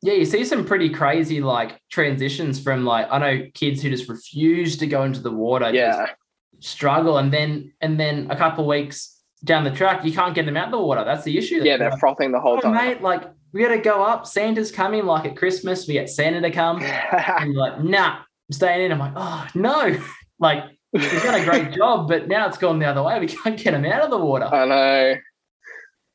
Yeah, 0.01 0.13
you 0.13 0.25
see 0.25 0.45
some 0.45 0.65
pretty 0.65 0.89
crazy 0.89 1.41
like 1.41 1.81
transitions 1.89 2.61
from 2.61 2.85
like 2.85 3.07
I 3.11 3.17
know 3.19 3.47
kids 3.53 3.81
who 3.81 3.89
just 3.89 4.07
refuse 4.09 4.77
to 4.77 4.87
go 4.87 5.03
into 5.03 5.19
the 5.19 5.31
water, 5.31 5.69
Yeah. 5.73 6.07
just 6.55 6.71
struggle, 6.71 7.17
and 7.17 7.33
then 7.33 7.73
and 7.81 7.99
then 7.99 8.27
a 8.29 8.35
couple 8.37 8.63
of 8.63 8.69
weeks 8.69 9.18
down 9.43 9.63
the 9.63 9.71
track, 9.71 10.03
you 10.03 10.11
can't 10.11 10.35
get 10.35 10.45
them 10.45 10.57
out 10.57 10.65
of 10.65 10.71
the 10.71 10.79
water. 10.79 11.03
That's 11.03 11.23
the 11.23 11.37
issue. 11.37 11.61
Yeah, 11.63 11.77
they're 11.77 11.97
frothing 11.97 12.31
the 12.31 12.39
whole 12.39 12.57
oh, 12.57 12.61
time. 12.61 12.75
mate, 12.75 13.01
like 13.01 13.23
we 13.53 13.61
got 13.61 13.69
to 13.69 13.77
go 13.77 14.03
up. 14.03 14.27
Santa's 14.27 14.71
coming. 14.71 15.05
Like 15.05 15.25
at 15.25 15.37
Christmas, 15.37 15.87
we 15.87 15.93
get 15.93 16.09
Santa 16.09 16.41
to 16.41 16.51
come, 16.51 16.81
and 16.83 17.53
you're 17.53 17.61
like, 17.61 17.83
nah, 17.83 18.17
I'm 18.17 18.25
staying 18.51 18.85
in. 18.85 18.91
I'm 18.91 18.99
like, 18.99 19.13
oh 19.15 19.47
no, 19.55 19.97
like 20.39 20.63
we've 20.93 21.23
done 21.23 21.41
a 21.41 21.45
great 21.45 21.71
job, 21.75 22.07
but 22.07 22.27
now 22.27 22.47
it's 22.47 22.57
gone 22.57 22.79
the 22.79 22.85
other 22.85 23.03
way. 23.03 23.19
We 23.19 23.27
can't 23.27 23.57
get 23.57 23.71
them 23.71 23.85
out 23.85 24.01
of 24.01 24.09
the 24.09 24.17
water. 24.17 24.45
I 24.45 24.65
know. 24.65 25.15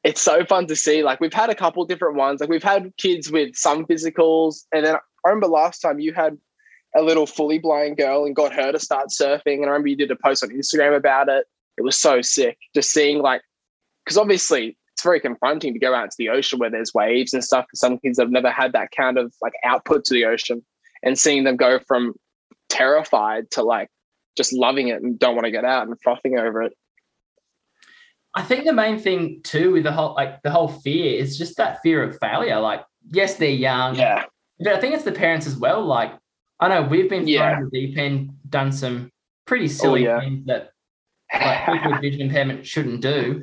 It's 0.03 0.21
so 0.21 0.45
fun 0.45 0.67
to 0.67 0.77
see. 0.77 1.03
Like 1.03 1.21
we've 1.21 1.33
had 1.33 1.49
a 1.49 1.55
couple 1.55 1.85
different 1.87 2.17
ones. 2.17 2.41
Like 2.41 2.51
we've 2.51 2.63
had 2.63 2.93
kids 2.99 3.31
with 3.31 3.57
some 3.57 3.87
physicals, 3.87 4.65
and 4.73 4.85
then 4.85 4.97
I 4.97 5.29
remember 5.29 5.47
last 5.47 5.81
time 5.81 5.99
you 5.99 6.13
had 6.13 6.37
a 6.97 7.03
little 7.03 7.27
fully 7.27 7.59
blind 7.59 7.97
girl 7.97 8.25
and 8.25 8.37
got 8.37 8.53
her 8.53 8.71
to 8.71 8.79
start 8.79 9.09
surfing. 9.09 9.57
And 9.57 9.65
I 9.65 9.69
remember 9.69 9.89
you 9.89 9.97
did 9.97 10.11
a 10.11 10.17
post 10.17 10.45
on 10.45 10.51
Instagram 10.51 10.97
about 10.97 11.29
it. 11.29 11.47
It 11.77 11.83
was 11.83 11.99
so 11.99 12.23
sick. 12.23 12.59
Just 12.75 12.91
seeing 12.93 13.21
like, 13.21 13.43
because 14.05 14.17
obviously 14.19 14.77
it's 14.93 15.03
very 15.03 15.21
confronting 15.21 15.73
to 15.73 15.79
go 15.79 15.95
out 15.95 16.11
to 16.11 16.17
the 16.19 16.29
ocean 16.29 16.59
where 16.59 16.71
there's 16.71 16.95
waves 16.95 17.35
and 17.35 17.43
stuff. 17.43 17.67
For 17.71 17.77
some 17.77 17.99
kids 17.99 18.19
have 18.19 18.31
never 18.31 18.51
had 18.51 18.73
that 18.73 18.91
kind 18.97 19.19
of 19.19 19.35
like 19.43 19.55
output 19.65 20.05
to 20.05 20.15
the 20.15 20.25
ocean, 20.25 20.65
and 21.03 21.19
seeing 21.19 21.45
them 21.45 21.57
go 21.57 21.79
from 21.87 22.15
terrified 22.69 23.51
to 23.53 23.63
like 23.63 23.89
just 24.37 24.53
loving 24.53 24.89
it 24.89 25.03
and 25.03 25.19
don't 25.19 25.35
want 25.35 25.45
to 25.45 25.51
get 25.51 25.65
out 25.65 25.87
and 25.87 25.97
frothing 26.03 26.39
over 26.39 26.63
it. 26.63 26.73
I 28.37 28.43
think 28.43 28.65
the 28.65 28.73
main 28.73 28.99
thing 28.99 29.41
too 29.45 29.73
with 29.73 29.85
the 29.85 29.93
whole 29.93 30.15
like 30.15 30.43
the 30.43 30.51
whole 30.51 30.69
fear 30.69 31.19
is 31.19 31.39
just 31.39 31.57
that 31.57 31.81
fear 31.83 32.03
of 32.03 32.19
failure. 32.21 32.59
Like, 32.61 32.85
yes, 33.11 33.37
they're 33.37 33.51
young, 33.51 33.95
Yeah. 33.97 34.25
but 34.59 34.75
I 34.75 34.81
think 34.81 34.95
it's 34.95 35.05
the 35.05 35.13
parents 35.13 35.47
as 35.47 35.57
well. 35.57 35.85
Like, 35.85 36.13
I 36.61 36.69
know 36.69 36.83
we've 36.83 37.09
been 37.09 37.29
Yeah. 37.29 37.51
thrown 37.51 37.65
in 37.65 37.71
the 37.73 37.87
deep 37.87 37.99
end, 37.99 38.31
done 38.49 38.73
some 38.73 39.11
pretty 39.47 39.67
oh, 39.67 39.69
silly 39.69 40.05
yeah. 40.05 40.21
things 40.21 40.47
that 40.47 40.71
like 41.40 41.66
people 41.66 41.90
with 41.92 42.01
vision 42.01 42.20
impairment 42.23 42.66
shouldn't 42.66 43.01
do. 43.01 43.42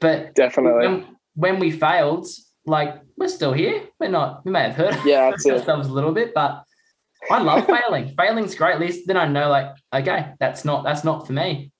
But 0.00 0.34
Definitely. 0.34 0.86
when, 0.86 1.16
when 1.34 1.58
we 1.58 1.70
failed, 1.70 2.26
like 2.66 3.00
we're 3.16 3.28
still 3.28 3.52
here. 3.52 3.82
We're 3.98 4.08
not. 4.10 4.44
We 4.44 4.52
may 4.52 4.62
have 4.62 4.74
hurt 4.74 4.96
Yeah, 5.04 5.30
that's 5.30 5.44
it. 5.46 5.52
ourselves 5.52 5.88
a 5.88 5.92
little 5.92 6.12
bit, 6.12 6.34
but 6.34 6.62
I 7.30 7.42
love 7.42 7.66
failing. 7.66 8.14
Failing's 8.18 8.54
great. 8.54 8.74
At 8.74 8.80
least 8.80 9.06
then 9.06 9.16
I 9.16 9.26
know, 9.26 9.48
like, 9.48 9.70
okay, 9.92 10.32
that's 10.38 10.64
not 10.64 10.84
that's 10.84 11.02
not 11.04 11.26
for 11.26 11.32
me. 11.32 11.72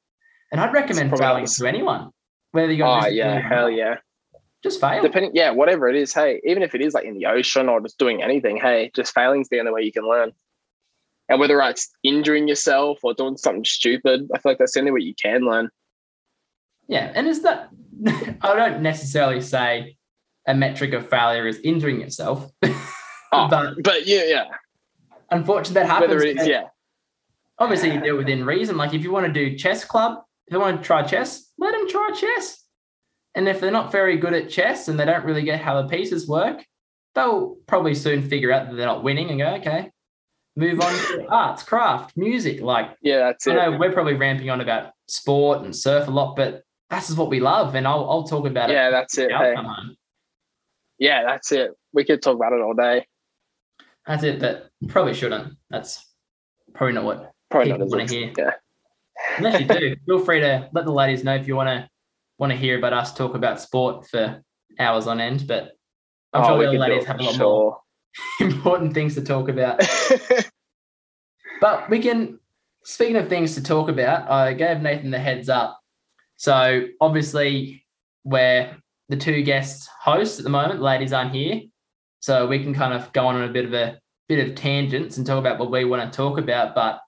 And 0.51 0.61
I'd 0.61 0.73
recommend 0.73 1.17
failing 1.17 1.47
to 1.47 1.67
anyone, 1.67 2.11
whether 2.53 2.73
you 2.73 2.83
Oh 2.85 2.89
ah, 2.89 3.07
yeah, 3.07 3.39
hell 3.47 3.71
yeah. 3.71 3.97
just 4.63 4.81
fail. 4.81 5.03
Depending, 5.03 5.33
yeah, 5.35 5.51
whatever 5.51 5.89
it 5.89 5.95
is. 5.97 6.13
Hey, 6.13 6.41
even 6.45 6.63
if 6.63 6.75
it 6.75 6.81
is 6.81 6.95
like 6.95 7.05
in 7.05 7.15
the 7.15 7.27
ocean 7.27 7.69
or 7.69 7.81
just 7.81 7.99
doing 7.99 8.23
anything, 8.23 8.57
hey, 8.57 8.91
just 8.97 9.15
failing's 9.15 9.49
the 9.49 9.61
only 9.61 9.71
way 9.73 9.83
you 9.83 9.93
can 9.93 10.09
learn. 10.09 10.33
And 11.29 11.39
whether 11.41 11.61
it's 11.61 11.91
injuring 12.03 12.49
yourself 12.49 13.01
or 13.03 13.13
doing 13.15 13.37
something 13.37 13.65
stupid, 13.65 14.29
I 14.35 14.39
feel 14.39 14.53
like 14.53 14.59
that's 14.59 14.73
the 14.73 14.81
only 14.81 14.93
way 14.93 15.01
you 15.01 15.15
can 15.15 15.43
learn. 15.43 15.69
Yeah, 16.89 17.13
and 17.15 17.27
is 17.27 17.43
that 17.43 17.69
I 18.41 18.55
don't 18.55 18.81
necessarily 18.83 19.41
say 19.43 19.97
a 20.47 20.55
metric 20.55 20.95
of 20.95 21.09
failure 21.11 21.47
is 21.47 21.59
injuring 21.59 22.01
yourself, 22.01 22.51
Oh, 23.33 23.49
but 23.49 23.75
But 23.83 24.07
yeah, 24.07 24.25
yeah. 24.25 24.45
unfortunately 25.31 25.75
that 25.83 25.87
happens. 25.87 26.11
Whether 26.11 26.25
it 26.25 26.39
is, 26.41 26.47
yeah, 26.47 26.65
Obviously, 27.59 27.93
you 27.93 28.01
do 28.01 28.15
it 28.15 28.19
within 28.19 28.45
reason. 28.47 28.77
Like 28.77 28.95
if 28.95 29.03
you 29.03 29.11
want 29.11 29.27
to 29.27 29.33
do 29.33 29.57
chess 29.57 29.85
club, 29.85 30.21
if 30.47 30.53
they 30.53 30.59
want 30.59 30.81
to 30.81 30.87
try 30.87 31.03
chess, 31.03 31.51
let 31.59 31.73
them 31.73 31.89
try 31.89 32.11
chess. 32.13 32.65
And 33.35 33.49
if 33.49 33.61
they're 33.61 33.71
not 33.71 33.93
very 33.93 34.17
good 34.17 34.33
at 34.33 34.49
chess 34.49 34.89
and 34.89 34.99
they 34.99 35.05
don't 35.05 35.25
really 35.25 35.43
get 35.43 35.61
how 35.61 35.83
the 35.83 35.89
pieces 35.89 36.27
work, 36.29 36.65
they'll 37.15 37.57
probably 37.67 37.95
soon 37.95 38.23
figure 38.23 38.53
out 38.53 38.69
that 38.69 38.77
they're 38.77 38.87
not 38.87 39.03
winning 39.03 39.31
and 39.31 39.39
go, 39.41 39.55
okay, 39.57 39.91
move 40.59 40.81
on 40.81 40.93
to 40.93 41.27
arts, 41.29 41.63
craft, 41.63 42.17
music. 42.17 42.61
Like 42.61 42.97
yeah, 43.01 43.19
that's 43.19 43.47
I 43.47 43.53
it. 43.53 43.55
know 43.55 43.79
we're 43.79 43.93
probably 43.93 44.15
ramping 44.15 44.51
on 44.51 44.61
about 44.61 44.91
sport 45.07 45.63
and 45.63 45.75
surf 45.75 46.09
a 46.09 46.11
lot, 46.11 46.35
but 46.37 46.63
that's 46.91 47.11
what 47.17 47.31
we 47.31 47.39
love. 47.39 47.75
And 47.77 47.87
I'll, 47.87 48.11
I'll 48.11 48.25
talk 48.25 48.45
about 48.47 48.69
Yeah, 48.69 48.75
it. 48.75 48.79
Yeah, 48.87 48.91
that's 48.91 49.19
it. 49.19 49.31
Hey, 49.31 49.55
yeah, 50.99 51.23
that's 51.25 51.53
it. 51.53 51.71
We 51.93 52.05
could 52.05 52.21
talk 52.23 52.35
about 52.35 52.53
it 52.53 52.61
all 52.61 52.75
day. 52.75 53.07
That's 54.07 54.25
it, 54.25 54.41
but 54.41 54.71
probably 54.89 55.15
shouldn't. 55.15 55.55
That's 55.71 56.05
probably 56.75 56.95
not 56.95 57.05
what. 57.05 57.33
Probably 57.51 57.71
People 57.73 57.87
not 57.87 57.99
wanna 57.99 58.11
hear. 58.11 58.33
yeah. 58.37 58.51
Unless 59.39 59.61
you 59.61 59.67
do, 59.67 59.97
feel 60.07 60.19
free 60.25 60.41
to 60.41 60.69
let 60.73 60.85
the 60.85 60.93
ladies 60.93 61.23
know 61.25 61.35
if 61.37 61.47
you 61.47 61.55
want 61.57 61.69
to 61.69 61.89
want 62.39 62.53
to 62.53 62.57
hear 62.59 62.79
about 62.79 62.93
us 62.93 63.13
talk 63.15 63.35
about 63.35 63.61
sport 63.61 64.07
for 64.09 64.43
hours 64.79 65.07
on 65.07 65.21
end. 65.21 65.47
But 65.47 65.73
I'm 66.33 66.43
Oh, 66.45 66.59
sure 66.61 66.71
the 66.73 66.79
ladies 66.79 67.05
have 67.05 67.21
a 67.21 67.23
lot 67.23 67.39
more 67.39 67.81
important 68.41 68.95
things 68.95 69.15
to 69.15 69.23
talk 69.23 69.49
about. 69.49 69.81
But 71.61 71.91
we 71.91 72.01
can. 72.01 72.39
Speaking 72.85 73.17
of 73.17 73.29
things 73.29 73.55
to 73.55 73.63
talk 73.63 73.89
about, 73.89 74.31
I 74.31 74.55
gave 74.55 74.81
Nathan 74.81 75.11
the 75.11 75.19
heads 75.19 75.49
up. 75.49 75.79
So 76.37 76.87
obviously, 77.01 77.85
we're 78.25 78.77
the 79.09 79.17
two 79.17 79.43
guest 79.43 79.89
hosts 80.01 80.39
at 80.39 80.45
the 80.45 80.51
moment. 80.51 80.81
Ladies 80.81 81.13
aren't 81.13 81.35
here, 81.35 81.63
so 82.21 82.47
we 82.47 82.63
can 82.63 82.75
kind 82.75 82.95
of 82.95 83.13
go 83.13 83.27
on 83.27 83.43
a 83.43 83.49
bit 83.49 83.67
of 83.67 83.75
a 83.75 83.99
bit 84.29 84.49
of 84.49 84.55
tangents 84.55 85.17
and 85.17 85.27
talk 85.27 85.39
about 85.39 85.59
what 85.59 85.71
we 85.71 85.85
want 85.85 86.11
to 86.11 86.17
talk 86.17 86.39
about, 86.39 86.75
but 86.75 87.01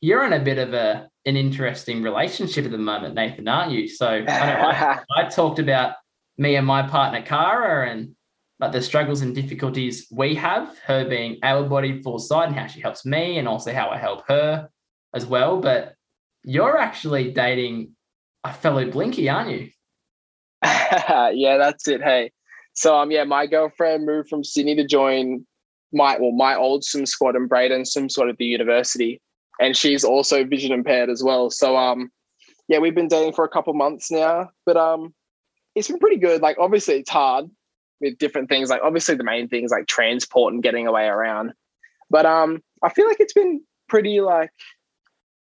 you're 0.00 0.24
in 0.24 0.32
a 0.32 0.40
bit 0.40 0.58
of 0.58 0.74
a 0.74 1.08
an 1.24 1.36
interesting 1.36 2.02
relationship 2.02 2.64
at 2.64 2.72
the 2.72 2.78
moment, 2.78 3.14
Nathan, 3.14 3.46
aren't 3.46 3.72
you? 3.72 3.86
So 3.86 4.06
I, 4.06 4.24
I, 4.26 4.98
I 5.16 5.28
talked 5.28 5.60
about 5.60 5.94
me 6.36 6.56
and 6.56 6.66
my 6.66 6.82
partner 6.82 7.22
Cara 7.22 7.88
and 7.90 8.16
like 8.62 8.70
the 8.70 8.80
struggles 8.80 9.22
and 9.22 9.34
difficulties 9.34 10.06
we 10.12 10.36
have, 10.36 10.78
her 10.86 11.04
being 11.04 11.36
able-bodied, 11.42 12.04
full 12.04 12.20
sight, 12.20 12.46
and 12.46 12.56
how 12.56 12.68
she 12.68 12.80
helps 12.80 13.04
me, 13.04 13.38
and 13.38 13.48
also 13.48 13.72
how 13.72 13.90
I 13.90 13.98
help 13.98 14.22
her 14.28 14.68
as 15.12 15.26
well. 15.26 15.60
But 15.60 15.96
you're 16.44 16.78
actually 16.78 17.32
dating 17.32 17.96
a 18.44 18.52
fellow 18.52 18.88
Blinky, 18.88 19.28
aren't 19.28 19.50
you? 19.50 19.70
yeah, 20.62 21.56
that's 21.58 21.88
it. 21.88 22.02
Hey, 22.02 22.30
so 22.72 22.96
um, 22.96 23.10
yeah, 23.10 23.24
my 23.24 23.48
girlfriend 23.48 24.06
moved 24.06 24.28
from 24.28 24.44
Sydney 24.44 24.76
to 24.76 24.86
join 24.86 25.44
my 25.92 26.16
well, 26.20 26.30
my 26.30 26.54
old 26.54 26.84
swim 26.84 27.04
squad 27.04 27.34
in 27.34 27.48
Braden 27.48 27.84
swim 27.84 28.08
squad 28.08 28.28
at 28.28 28.38
the 28.38 28.44
university, 28.44 29.20
and 29.60 29.76
she's 29.76 30.04
also 30.04 30.44
vision 30.44 30.70
impaired 30.70 31.10
as 31.10 31.20
well. 31.20 31.50
So 31.50 31.76
um, 31.76 32.12
yeah, 32.68 32.78
we've 32.78 32.94
been 32.94 33.08
dating 33.08 33.32
for 33.32 33.44
a 33.44 33.48
couple 33.48 33.74
months 33.74 34.08
now, 34.08 34.50
but 34.64 34.76
um, 34.76 35.12
it's 35.74 35.88
been 35.88 35.98
pretty 35.98 36.18
good. 36.18 36.42
Like 36.42 36.58
obviously 36.60 37.00
it's 37.00 37.10
hard 37.10 37.50
with 38.02 38.18
different 38.18 38.48
things. 38.48 38.68
Like 38.68 38.82
obviously 38.82 39.14
the 39.14 39.24
main 39.24 39.48
things 39.48 39.70
like 39.70 39.86
transport 39.86 40.52
and 40.52 40.62
getting 40.62 40.86
away 40.86 41.06
around, 41.06 41.52
but 42.10 42.26
um, 42.26 42.62
I 42.82 42.90
feel 42.90 43.08
like 43.08 43.20
it's 43.20 43.32
been 43.32 43.62
pretty 43.88 44.20
like 44.20 44.50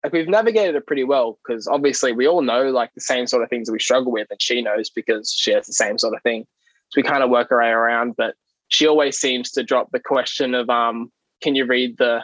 like 0.02 0.12
we've 0.12 0.28
navigated 0.28 0.76
it 0.76 0.86
pretty 0.86 1.04
well 1.04 1.38
because 1.44 1.66
obviously 1.66 2.12
we 2.12 2.28
all 2.28 2.42
know 2.42 2.70
like 2.70 2.92
the 2.94 3.00
same 3.00 3.26
sort 3.26 3.42
of 3.42 3.50
things 3.50 3.66
that 3.66 3.72
we 3.72 3.80
struggle 3.80 4.12
with 4.12 4.28
and 4.30 4.40
she 4.40 4.62
knows 4.62 4.88
because 4.88 5.32
she 5.32 5.52
has 5.52 5.66
the 5.66 5.72
same 5.72 5.98
sort 5.98 6.14
of 6.14 6.22
thing. 6.22 6.46
So 6.90 7.00
we 7.00 7.02
kind 7.02 7.24
of 7.24 7.30
work 7.30 7.50
our 7.50 7.58
way 7.58 7.68
around 7.68 8.14
but 8.16 8.34
she 8.68 8.86
always 8.86 9.18
seems 9.18 9.50
to 9.52 9.64
drop 9.64 9.90
the 9.90 10.00
question 10.00 10.54
of 10.54 10.70
um 10.70 11.10
can 11.42 11.54
you 11.54 11.66
read 11.66 11.98
the 11.98 12.22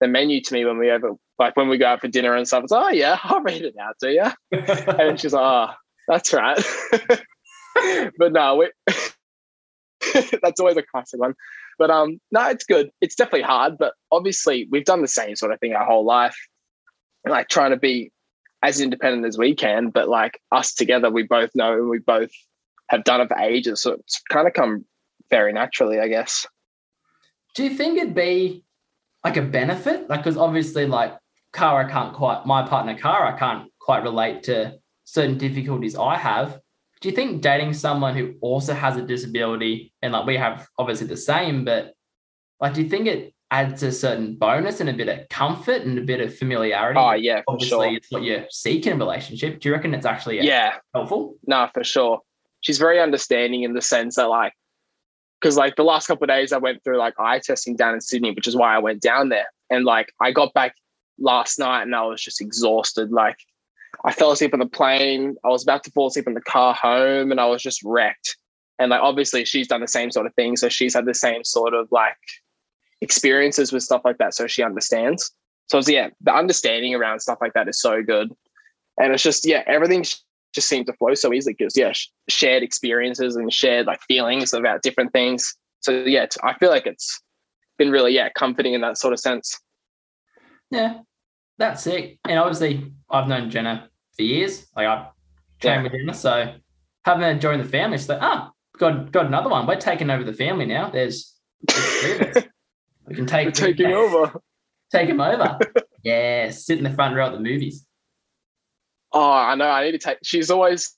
the 0.00 0.08
menu 0.08 0.40
to 0.40 0.54
me 0.54 0.64
when 0.64 0.78
we 0.78 0.90
ever 0.90 1.12
like 1.38 1.56
when 1.56 1.68
we 1.68 1.78
go 1.78 1.86
out 1.86 2.00
for 2.00 2.08
dinner 2.08 2.34
and 2.34 2.46
stuff? 2.48 2.64
It's 2.64 2.72
oh 2.72 2.88
yeah 2.90 3.18
i'll 3.24 3.42
read 3.42 3.62
it 3.62 3.74
out 3.78 3.96
to 4.00 4.10
you 4.12 4.30
and 4.98 5.20
she's 5.20 5.32
like 5.32 5.42
oh 5.70 5.74
that's 6.08 6.32
right. 6.32 6.58
But 8.18 8.32
no 8.32 8.56
we 8.56 8.70
that's 10.42 10.60
always 10.60 10.76
a 10.76 10.82
classic 10.82 11.20
one 11.20 11.34
but 11.78 11.90
um 11.90 12.20
no 12.30 12.48
it's 12.48 12.64
good 12.64 12.90
it's 13.00 13.14
definitely 13.14 13.42
hard 13.42 13.76
but 13.78 13.94
obviously 14.12 14.68
we've 14.70 14.84
done 14.84 15.02
the 15.02 15.08
same 15.08 15.34
sort 15.34 15.52
of 15.52 15.58
thing 15.60 15.72
our 15.74 15.84
whole 15.84 16.04
life 16.04 16.36
like 17.26 17.48
trying 17.48 17.70
to 17.70 17.76
be 17.76 18.12
as 18.62 18.80
independent 18.80 19.26
as 19.26 19.38
we 19.38 19.54
can, 19.54 19.90
but 19.90 20.08
like 20.08 20.40
us 20.52 20.74
together, 20.74 21.10
we 21.10 21.22
both 21.22 21.50
know 21.54 21.74
and 21.74 21.88
we 21.88 21.98
both 21.98 22.30
have 22.88 23.04
done 23.04 23.20
it 23.20 23.28
for 23.28 23.38
ages. 23.38 23.82
So 23.82 23.92
it's 23.92 24.20
kind 24.30 24.46
of 24.46 24.54
come 24.54 24.84
very 25.30 25.52
naturally, 25.52 26.00
I 26.00 26.08
guess. 26.08 26.46
Do 27.54 27.64
you 27.64 27.70
think 27.70 27.98
it'd 27.98 28.14
be 28.14 28.64
like 29.24 29.36
a 29.36 29.42
benefit? 29.42 30.08
Like, 30.08 30.20
because 30.20 30.36
obviously, 30.36 30.86
like 30.86 31.16
Cara 31.52 31.88
can't 31.88 32.14
quite, 32.14 32.46
my 32.46 32.66
partner 32.66 32.96
Cara 32.96 33.36
can't 33.38 33.70
quite 33.80 34.02
relate 34.02 34.42
to 34.44 34.78
certain 35.04 35.38
difficulties 35.38 35.96
I 35.96 36.16
have. 36.16 36.60
Do 37.00 37.08
you 37.08 37.14
think 37.14 37.42
dating 37.42 37.74
someone 37.74 38.16
who 38.16 38.34
also 38.40 38.74
has 38.74 38.96
a 38.96 39.02
disability 39.02 39.92
and 40.02 40.12
like 40.12 40.26
we 40.26 40.36
have 40.36 40.66
obviously 40.78 41.06
the 41.06 41.16
same, 41.16 41.64
but 41.64 41.94
like, 42.60 42.74
do 42.74 42.82
you 42.82 42.88
think 42.88 43.06
it 43.06 43.34
adds 43.50 43.82
a 43.82 43.90
certain 43.90 44.34
bonus 44.34 44.80
and 44.80 44.90
a 44.90 44.92
bit 44.92 45.08
of 45.08 45.28
comfort 45.28 45.82
and 45.82 45.98
a 45.98 46.02
bit 46.02 46.20
of 46.20 46.36
familiarity. 46.36 46.98
Oh 46.98 47.12
yeah, 47.12 47.40
for 47.46 47.54
Obviously, 47.54 47.88
sure. 47.88 47.96
it's 47.96 48.10
what 48.10 48.22
you 48.22 48.44
seek 48.50 48.86
in 48.86 48.94
a 48.94 48.96
relationship. 48.96 49.60
Do 49.60 49.68
you 49.68 49.74
reckon 49.74 49.94
it's 49.94 50.06
actually 50.06 50.40
uh, 50.40 50.44
yeah 50.44 50.74
helpful? 50.94 51.36
No, 51.46 51.68
for 51.72 51.84
sure. 51.84 52.20
She's 52.60 52.78
very 52.78 53.00
understanding 53.00 53.62
in 53.62 53.72
the 53.72 53.80
sense 53.80 54.16
that 54.16 54.28
like, 54.28 54.52
because 55.40 55.56
like 55.56 55.76
the 55.76 55.84
last 55.84 56.08
couple 56.08 56.24
of 56.24 56.28
days 56.28 56.52
I 56.52 56.58
went 56.58 56.82
through 56.82 56.98
like 56.98 57.14
eye 57.18 57.38
testing 57.38 57.76
down 57.76 57.94
in 57.94 58.00
Sydney, 58.00 58.32
which 58.32 58.48
is 58.48 58.56
why 58.56 58.74
I 58.74 58.78
went 58.78 59.00
down 59.00 59.28
there. 59.28 59.46
And 59.70 59.84
like 59.84 60.12
I 60.20 60.32
got 60.32 60.52
back 60.52 60.74
last 61.18 61.58
night 61.58 61.82
and 61.82 61.94
I 61.94 62.02
was 62.02 62.20
just 62.20 62.40
exhausted. 62.40 63.12
Like 63.12 63.38
I 64.04 64.12
fell 64.12 64.30
asleep 64.30 64.54
on 64.54 64.60
the 64.60 64.66
plane. 64.66 65.36
I 65.44 65.48
was 65.48 65.62
about 65.62 65.84
to 65.84 65.90
fall 65.90 66.08
asleep 66.08 66.26
in 66.26 66.34
the 66.34 66.40
car 66.40 66.74
home, 66.74 67.30
and 67.30 67.40
I 67.40 67.46
was 67.46 67.62
just 67.62 67.82
wrecked. 67.84 68.36
And 68.78 68.90
like 68.90 69.00
obviously 69.00 69.44
she's 69.44 69.68
done 69.68 69.80
the 69.80 69.88
same 69.88 70.10
sort 70.10 70.26
of 70.26 70.34
thing, 70.34 70.56
so 70.56 70.68
she's 70.68 70.94
had 70.94 71.04
the 71.04 71.14
same 71.14 71.44
sort 71.44 71.74
of 71.74 71.88
like 71.90 72.16
experiences 73.00 73.72
with 73.72 73.82
stuff 73.82 74.02
like 74.04 74.18
that 74.18 74.34
so 74.34 74.46
she 74.46 74.62
understands. 74.62 75.30
So 75.66 75.80
yeah, 75.86 76.10
the 76.20 76.34
understanding 76.34 76.94
around 76.94 77.20
stuff 77.20 77.38
like 77.40 77.52
that 77.54 77.68
is 77.68 77.80
so 77.80 78.02
good. 78.02 78.32
And 79.00 79.12
it's 79.12 79.22
just, 79.22 79.46
yeah, 79.46 79.62
everything 79.66 80.04
just 80.54 80.68
seemed 80.68 80.86
to 80.86 80.92
flow 80.94 81.14
so 81.14 81.32
easily 81.32 81.54
because, 81.56 81.76
yeah, 81.76 81.92
shared 82.28 82.62
experiences 82.62 83.36
and 83.36 83.52
shared 83.52 83.86
like 83.86 84.00
feelings 84.02 84.52
about 84.52 84.82
different 84.82 85.12
things. 85.12 85.54
So 85.80 85.92
yeah, 85.92 86.26
I 86.42 86.54
feel 86.54 86.70
like 86.70 86.86
it's 86.86 87.20
been 87.76 87.90
really, 87.90 88.14
yeah, 88.14 88.28
comforting 88.30 88.74
in 88.74 88.80
that 88.80 88.98
sort 88.98 89.12
of 89.12 89.20
sense. 89.20 89.58
Yeah, 90.70 91.00
that's 91.58 91.86
it. 91.86 92.18
And 92.26 92.38
obviously, 92.38 92.92
I've 93.10 93.28
known 93.28 93.50
Jenna 93.50 93.88
for 94.16 94.22
years. 94.22 94.66
Like 94.76 94.86
I've 94.86 95.06
trained 95.60 95.76
yeah. 95.76 95.82
with 95.82 95.92
Jenna. 95.92 96.14
So 96.14 96.54
having 97.04 97.22
her 97.22 97.34
join 97.38 97.58
the 97.58 97.64
family, 97.64 97.96
it's 97.96 98.08
like, 98.08 98.22
ah, 98.22 98.50
got, 98.78 99.12
got 99.12 99.26
another 99.26 99.50
one. 99.50 99.66
We're 99.66 99.76
taking 99.76 100.10
over 100.10 100.24
the 100.24 100.32
family 100.32 100.66
now. 100.66 100.90
There's, 100.90 101.34
there's 101.62 102.44
We 103.08 103.14
can 103.14 103.26
take 103.26 103.46
We're 103.46 103.52
taking 103.52 103.92
over. 103.92 104.40
Take 104.92 105.08
him 105.08 105.20
over. 105.20 105.58
yeah, 106.02 106.50
sit 106.50 106.78
in 106.78 106.84
the 106.84 106.92
front 106.92 107.16
row 107.16 107.26
at 107.26 107.32
the 107.32 107.40
movies. 107.40 107.86
Oh, 109.12 109.32
I 109.32 109.54
know. 109.54 109.68
I 109.68 109.84
need 109.84 109.92
to 109.92 109.98
take. 109.98 110.18
She's 110.22 110.50
always 110.50 110.94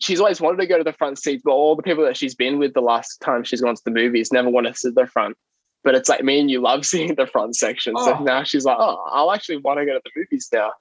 she's 0.00 0.18
always 0.18 0.40
wanted 0.40 0.58
to 0.58 0.66
go 0.66 0.78
to 0.78 0.84
the 0.84 0.92
front 0.92 1.18
seats, 1.18 1.42
but 1.44 1.52
all 1.52 1.76
the 1.76 1.82
people 1.82 2.04
that 2.04 2.16
she's 2.16 2.34
been 2.34 2.58
with 2.58 2.74
the 2.74 2.80
last 2.80 3.20
time 3.20 3.44
she's 3.44 3.60
gone 3.60 3.76
to 3.76 3.82
the 3.84 3.92
movies 3.92 4.32
never 4.32 4.50
want 4.50 4.66
to 4.66 4.74
sit 4.74 4.88
at 4.88 4.94
the 4.94 5.06
front. 5.06 5.36
But 5.84 5.94
it's 5.94 6.08
like 6.08 6.24
me 6.24 6.40
and 6.40 6.50
you 6.50 6.60
love 6.60 6.84
seeing 6.92 7.14
the 7.14 7.26
front 7.26 7.56
section. 7.56 7.94
Oh. 7.96 8.04
So 8.04 8.18
now 8.24 8.42
she's 8.42 8.64
like, 8.64 8.78
oh, 8.78 9.06
I'll 9.10 9.32
actually 9.32 9.58
want 9.58 9.78
to 9.78 9.86
go 9.86 9.94
to 9.94 10.00
the 10.04 10.10
movies 10.16 10.48
now. 10.52 10.72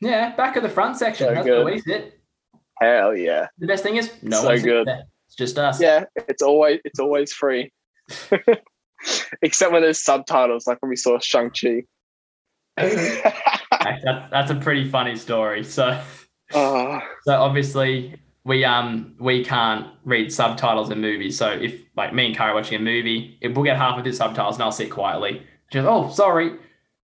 Yeah, 0.00 0.34
back 0.34 0.56
of 0.56 0.62
the 0.62 0.68
front 0.68 0.96
section. 0.96 1.28
So 1.28 1.34
That's 1.34 1.46
good. 1.46 1.82
sit. 1.82 2.20
Hell 2.80 3.16
yeah. 3.16 3.48
The 3.58 3.66
best 3.66 3.82
thing 3.82 3.96
is 3.96 4.10
no 4.22 4.42
so 4.42 4.58
good. 4.58 4.86
There. 4.86 5.04
It's 5.28 5.36
just 5.36 5.58
us. 5.58 5.80
Yeah, 5.80 6.04
it's 6.16 6.42
always 6.42 6.80
it's 6.84 6.98
always 6.98 7.32
free. 7.32 7.72
except 9.42 9.72
when 9.72 9.82
there's 9.82 10.02
subtitles, 10.02 10.66
like 10.66 10.80
when 10.82 10.90
we 10.90 10.96
saw 10.96 11.18
Shang 11.18 11.50
Chi. 11.50 11.84
that's, 12.76 14.30
that's 14.30 14.50
a 14.50 14.56
pretty 14.56 14.88
funny 14.88 15.16
story. 15.16 15.62
So, 15.64 16.00
uh, 16.52 17.00
so 17.22 17.32
obviously 17.32 18.16
we 18.44 18.64
um 18.64 19.14
we 19.18 19.44
can't 19.44 19.86
read 20.04 20.32
subtitles 20.32 20.90
in 20.90 21.00
movies. 21.00 21.38
So 21.38 21.50
if 21.50 21.80
like 21.96 22.12
me 22.12 22.26
and 22.26 22.36
Cara 22.36 22.54
watching 22.54 22.80
a 22.80 22.82
movie, 22.82 23.38
it 23.40 23.54
we'll 23.54 23.64
get 23.64 23.76
half 23.76 23.98
of 23.98 24.04
the 24.04 24.12
subtitles 24.12 24.56
and 24.56 24.64
I'll 24.64 24.72
sit 24.72 24.90
quietly. 24.90 25.42
Just 25.70 25.86
oh 25.88 26.10
sorry, 26.10 26.58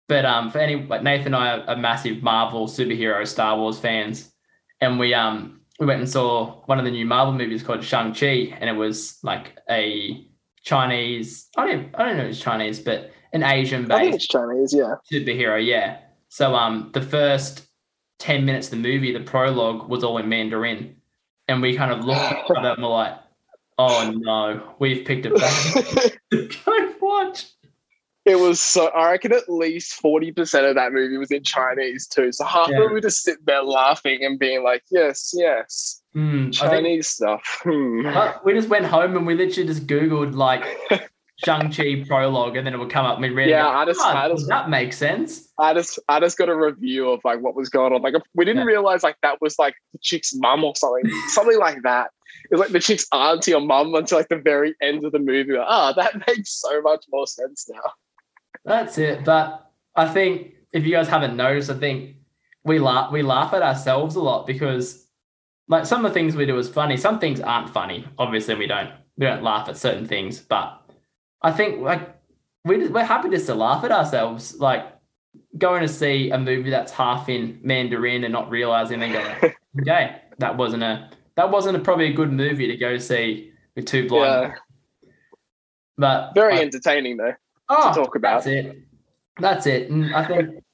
but 0.08 0.24
um 0.24 0.50
for 0.50 0.58
any 0.58 0.76
like 0.86 1.02
Nathan 1.02 1.26
and 1.26 1.36
I 1.36 1.58
are, 1.58 1.70
are 1.70 1.76
massive 1.76 2.22
Marvel 2.22 2.66
superhero 2.66 3.26
Star 3.26 3.58
Wars 3.58 3.78
fans, 3.78 4.32
and 4.80 4.98
we 4.98 5.14
um 5.14 5.60
we 5.78 5.86
went 5.86 6.00
and 6.00 6.08
saw 6.08 6.62
one 6.64 6.78
of 6.78 6.84
the 6.84 6.90
new 6.90 7.04
Marvel 7.04 7.34
movies 7.34 7.62
called 7.62 7.84
Shang 7.84 8.14
Chi, 8.14 8.56
and 8.58 8.70
it 8.70 8.74
was 8.74 9.18
like 9.22 9.58
a 9.68 10.26
Chinese. 10.62 11.48
I 11.56 11.66
don't. 11.66 11.94
I 11.94 12.04
don't 12.04 12.16
know 12.16 12.24
if 12.24 12.30
it's 12.30 12.40
Chinese, 12.40 12.80
but 12.80 13.12
an 13.32 13.42
Asian 13.42 13.82
based. 13.82 13.92
I 13.92 14.02
think 14.02 14.14
it's 14.16 14.26
Chinese. 14.26 14.74
Yeah. 14.74 14.94
Superhero. 15.10 15.64
Yeah. 15.64 15.98
So 16.28 16.54
um, 16.54 16.90
the 16.92 17.02
first 17.02 17.66
ten 18.18 18.44
minutes 18.44 18.68
of 18.68 18.70
the 18.70 18.76
movie, 18.88 19.12
the 19.12 19.20
prologue 19.20 19.88
was 19.88 20.02
all 20.02 20.18
in 20.18 20.28
Mandarin, 20.28 20.96
and 21.48 21.62
we 21.62 21.76
kind 21.76 21.92
of 21.92 22.04
looked 22.04 22.20
at 22.20 22.44
each 22.44 22.50
other 22.56 22.70
and 22.70 22.82
we're 22.82 22.88
like, 22.88 23.14
"Oh 23.78 24.12
no, 24.16 24.74
we've 24.78 25.04
picked 25.04 25.26
a 25.26 25.30
bad. 25.30 26.18
Go 26.64 26.92
watch." 27.00 27.46
It 28.24 28.40
was 28.40 28.60
so. 28.60 28.88
I 28.88 29.12
reckon 29.12 29.32
at 29.32 29.48
least 29.48 29.94
forty 29.94 30.32
percent 30.32 30.66
of 30.66 30.74
that 30.74 30.92
movie 30.92 31.16
was 31.16 31.30
in 31.30 31.44
Chinese 31.44 32.08
too. 32.08 32.32
So 32.32 32.44
half 32.44 32.68
yeah. 32.68 32.78
of 32.78 32.90
it 32.90 32.94
we 32.94 33.00
just 33.00 33.22
sit 33.22 33.44
there 33.46 33.62
laughing 33.62 34.24
and 34.24 34.38
being 34.38 34.64
like, 34.64 34.82
"Yes, 34.90 35.32
yes." 35.34 36.02
Mm, 36.16 36.52
Chinese 36.52 36.82
think, 36.82 37.04
stuff. 37.04 37.60
Hmm. 37.62 38.08
we 38.44 38.54
just 38.54 38.68
went 38.68 38.86
home 38.86 39.16
and 39.16 39.26
we 39.26 39.34
literally 39.34 39.68
just 39.68 39.86
Googled 39.86 40.34
like 40.34 40.64
Shang-Chi 41.44 42.04
prologue 42.06 42.56
and 42.56 42.66
then 42.66 42.72
it 42.72 42.78
would 42.78 42.90
come 42.90 43.04
up 43.04 43.20
and 43.20 43.34
we 43.34 43.48
Yeah, 43.48 43.68
I 43.68 43.84
just, 43.84 44.00
oh, 44.00 44.08
I 44.08 44.28
just 44.28 44.48
that 44.48 44.70
makes 44.70 44.96
sense. 44.96 45.52
I 45.58 45.74
just 45.74 45.98
I 46.08 46.18
just 46.18 46.38
got 46.38 46.48
a 46.48 46.56
review 46.56 47.10
of 47.10 47.20
like 47.24 47.40
what 47.40 47.54
was 47.54 47.68
going 47.68 47.92
on. 47.92 48.00
Like 48.00 48.14
we 48.34 48.44
didn't 48.44 48.62
yeah. 48.62 48.72
realize 48.72 49.02
like 49.02 49.16
that 49.22 49.40
was 49.42 49.58
like 49.58 49.74
the 49.92 49.98
chick's 50.00 50.34
mum 50.34 50.64
or 50.64 50.74
something. 50.76 51.10
something 51.28 51.58
like 51.58 51.82
that. 51.82 52.10
It 52.50 52.54
was 52.54 52.60
like 52.60 52.70
the 52.70 52.80
chick's 52.80 53.06
auntie 53.12 53.52
or 53.52 53.60
mum 53.60 53.94
until 53.94 54.18
like 54.18 54.28
the 54.28 54.36
very 54.36 54.74
end 54.80 55.04
of 55.04 55.12
the 55.12 55.18
movie. 55.18 55.52
Like, 55.52 55.66
oh, 55.68 55.92
that 55.96 56.26
makes 56.26 56.60
so 56.60 56.80
much 56.80 57.04
more 57.10 57.26
sense 57.26 57.68
now. 57.68 57.90
That's 58.64 58.96
it. 58.96 59.24
But 59.24 59.70
I 59.94 60.08
think 60.08 60.54
if 60.72 60.84
you 60.84 60.92
guys 60.92 61.08
haven't 61.08 61.36
noticed, 61.36 61.70
I 61.70 61.74
think 61.74 62.16
we 62.64 62.78
laugh 62.78 63.12
we 63.12 63.22
laugh 63.22 63.52
at 63.52 63.62
ourselves 63.62 64.16
a 64.16 64.20
lot 64.20 64.46
because 64.46 65.06
like 65.68 65.84
some 65.84 66.04
of 66.04 66.10
the 66.10 66.14
things 66.14 66.34
we 66.34 66.46
do 66.46 66.56
is 66.56 66.68
funny. 66.68 66.96
Some 66.96 67.18
things 67.18 67.40
aren't 67.40 67.68
funny. 67.68 68.06
Obviously, 68.18 68.54
we 68.54 68.66
don't 68.66 68.90
we 69.18 69.26
don't 69.26 69.42
laugh 69.42 69.68
at 69.68 69.76
certain 69.76 70.06
things. 70.06 70.40
But 70.40 70.82
I 71.46 71.52
think 71.52 71.80
like 71.80 72.02
we 72.64 72.88
we're 72.88 73.04
happy 73.04 73.30
just 73.30 73.46
to 73.46 73.54
laugh 73.54 73.84
at 73.84 73.92
ourselves. 73.92 74.56
Like 74.58 74.84
going 75.56 75.82
to 75.82 75.88
see 75.88 76.30
a 76.30 76.38
movie 76.38 76.70
that's 76.70 76.90
half 76.92 77.28
in 77.28 77.60
Mandarin 77.62 78.24
and 78.24 78.32
not 78.32 78.50
realizing 78.50 79.02
and 79.02 79.12
going, 79.12 79.54
okay, 79.80 80.22
that 80.38 80.56
wasn't 80.56 80.82
a 80.82 81.10
that 81.36 81.50
wasn't 81.50 81.76
a, 81.76 81.80
probably 81.80 82.06
a 82.06 82.12
good 82.12 82.32
movie 82.32 82.66
to 82.66 82.76
go 82.76 82.98
see 82.98 83.52
with 83.76 83.86
two 83.86 84.08
blind. 84.08 84.52
Yeah. 85.04 85.10
But 85.96 86.34
very 86.34 86.58
entertaining 86.58 87.16
though. 87.16 87.34
oh, 87.68 87.92
talk 87.94 88.16
about. 88.16 88.42
That's 88.44 88.46
it. 88.46 88.78
That's 89.38 89.66
it. 89.66 89.90
And 89.90 90.14
I 90.14 90.24
think 90.24 90.64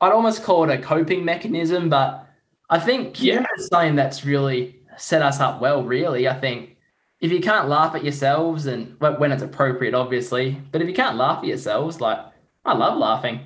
I'd 0.00 0.12
almost 0.12 0.42
call 0.42 0.68
it 0.68 0.78
a 0.78 0.82
coping 0.82 1.24
mechanism, 1.24 1.88
but 1.88 2.26
I 2.68 2.80
think 2.80 3.22
Yeah. 3.22 3.44
is 3.56 3.68
something 3.68 3.94
that's 3.94 4.24
really 4.24 4.80
set 4.96 5.22
us 5.22 5.38
up 5.40 5.60
well, 5.60 5.84
really. 5.84 6.26
I 6.28 6.34
think 6.34 6.75
if 7.26 7.32
you 7.32 7.40
can't 7.40 7.68
laugh 7.68 7.94
at 7.94 8.04
yourselves 8.04 8.66
and 8.66 8.96
when 9.00 9.32
it's 9.32 9.42
appropriate, 9.42 9.94
obviously, 9.94 10.60
but 10.70 10.80
if 10.80 10.88
you 10.88 10.94
can't 10.94 11.16
laugh 11.16 11.38
at 11.38 11.46
yourselves, 11.48 12.00
like 12.00 12.18
I 12.64 12.72
love 12.74 12.96
laughing. 12.98 13.40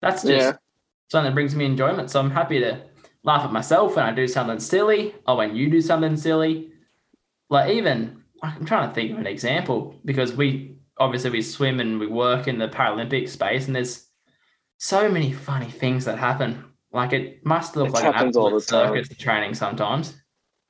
That's 0.00 0.22
just 0.22 0.46
Yeah. 0.48 0.56
something 1.08 1.30
that 1.30 1.34
brings 1.34 1.54
me 1.56 1.64
enjoyment. 1.64 2.10
So 2.10 2.20
I'm 2.20 2.30
happy 2.30 2.60
to 2.60 2.80
laugh 3.24 3.44
at 3.44 3.52
myself 3.52 3.96
when 3.96 4.04
I 4.04 4.12
do 4.12 4.26
something 4.28 4.60
silly 4.60 5.14
or 5.26 5.36
when 5.36 5.56
you 5.56 5.68
do 5.70 5.80
something 5.80 6.16
silly. 6.16 6.72
Like 7.48 7.70
even 7.72 8.22
I'm 8.42 8.64
trying 8.64 8.88
to 8.88 8.94
think 8.94 9.12
of 9.12 9.18
an 9.18 9.26
example 9.26 9.94
because 10.04 10.34
we 10.34 10.76
obviously 10.98 11.30
we 11.30 11.42
swim 11.42 11.80
and 11.80 11.98
we 11.98 12.06
work 12.06 12.46
in 12.48 12.58
the 12.58 12.68
Paralympic 12.68 13.28
space 13.28 13.66
and 13.66 13.74
there's 13.76 14.06
so 14.78 15.08
many 15.10 15.32
funny 15.32 15.70
things 15.70 16.04
that 16.04 16.18
happen. 16.18 16.64
Like 16.92 17.12
it 17.12 17.44
must 17.44 17.76
look 17.76 17.88
It 17.88 17.94
like 17.94 18.04
an 18.04 18.14
absolute 18.14 18.60
the 18.60 18.66
time. 18.66 18.94
circus 18.94 19.08
training 19.18 19.54
sometimes. 19.54 20.14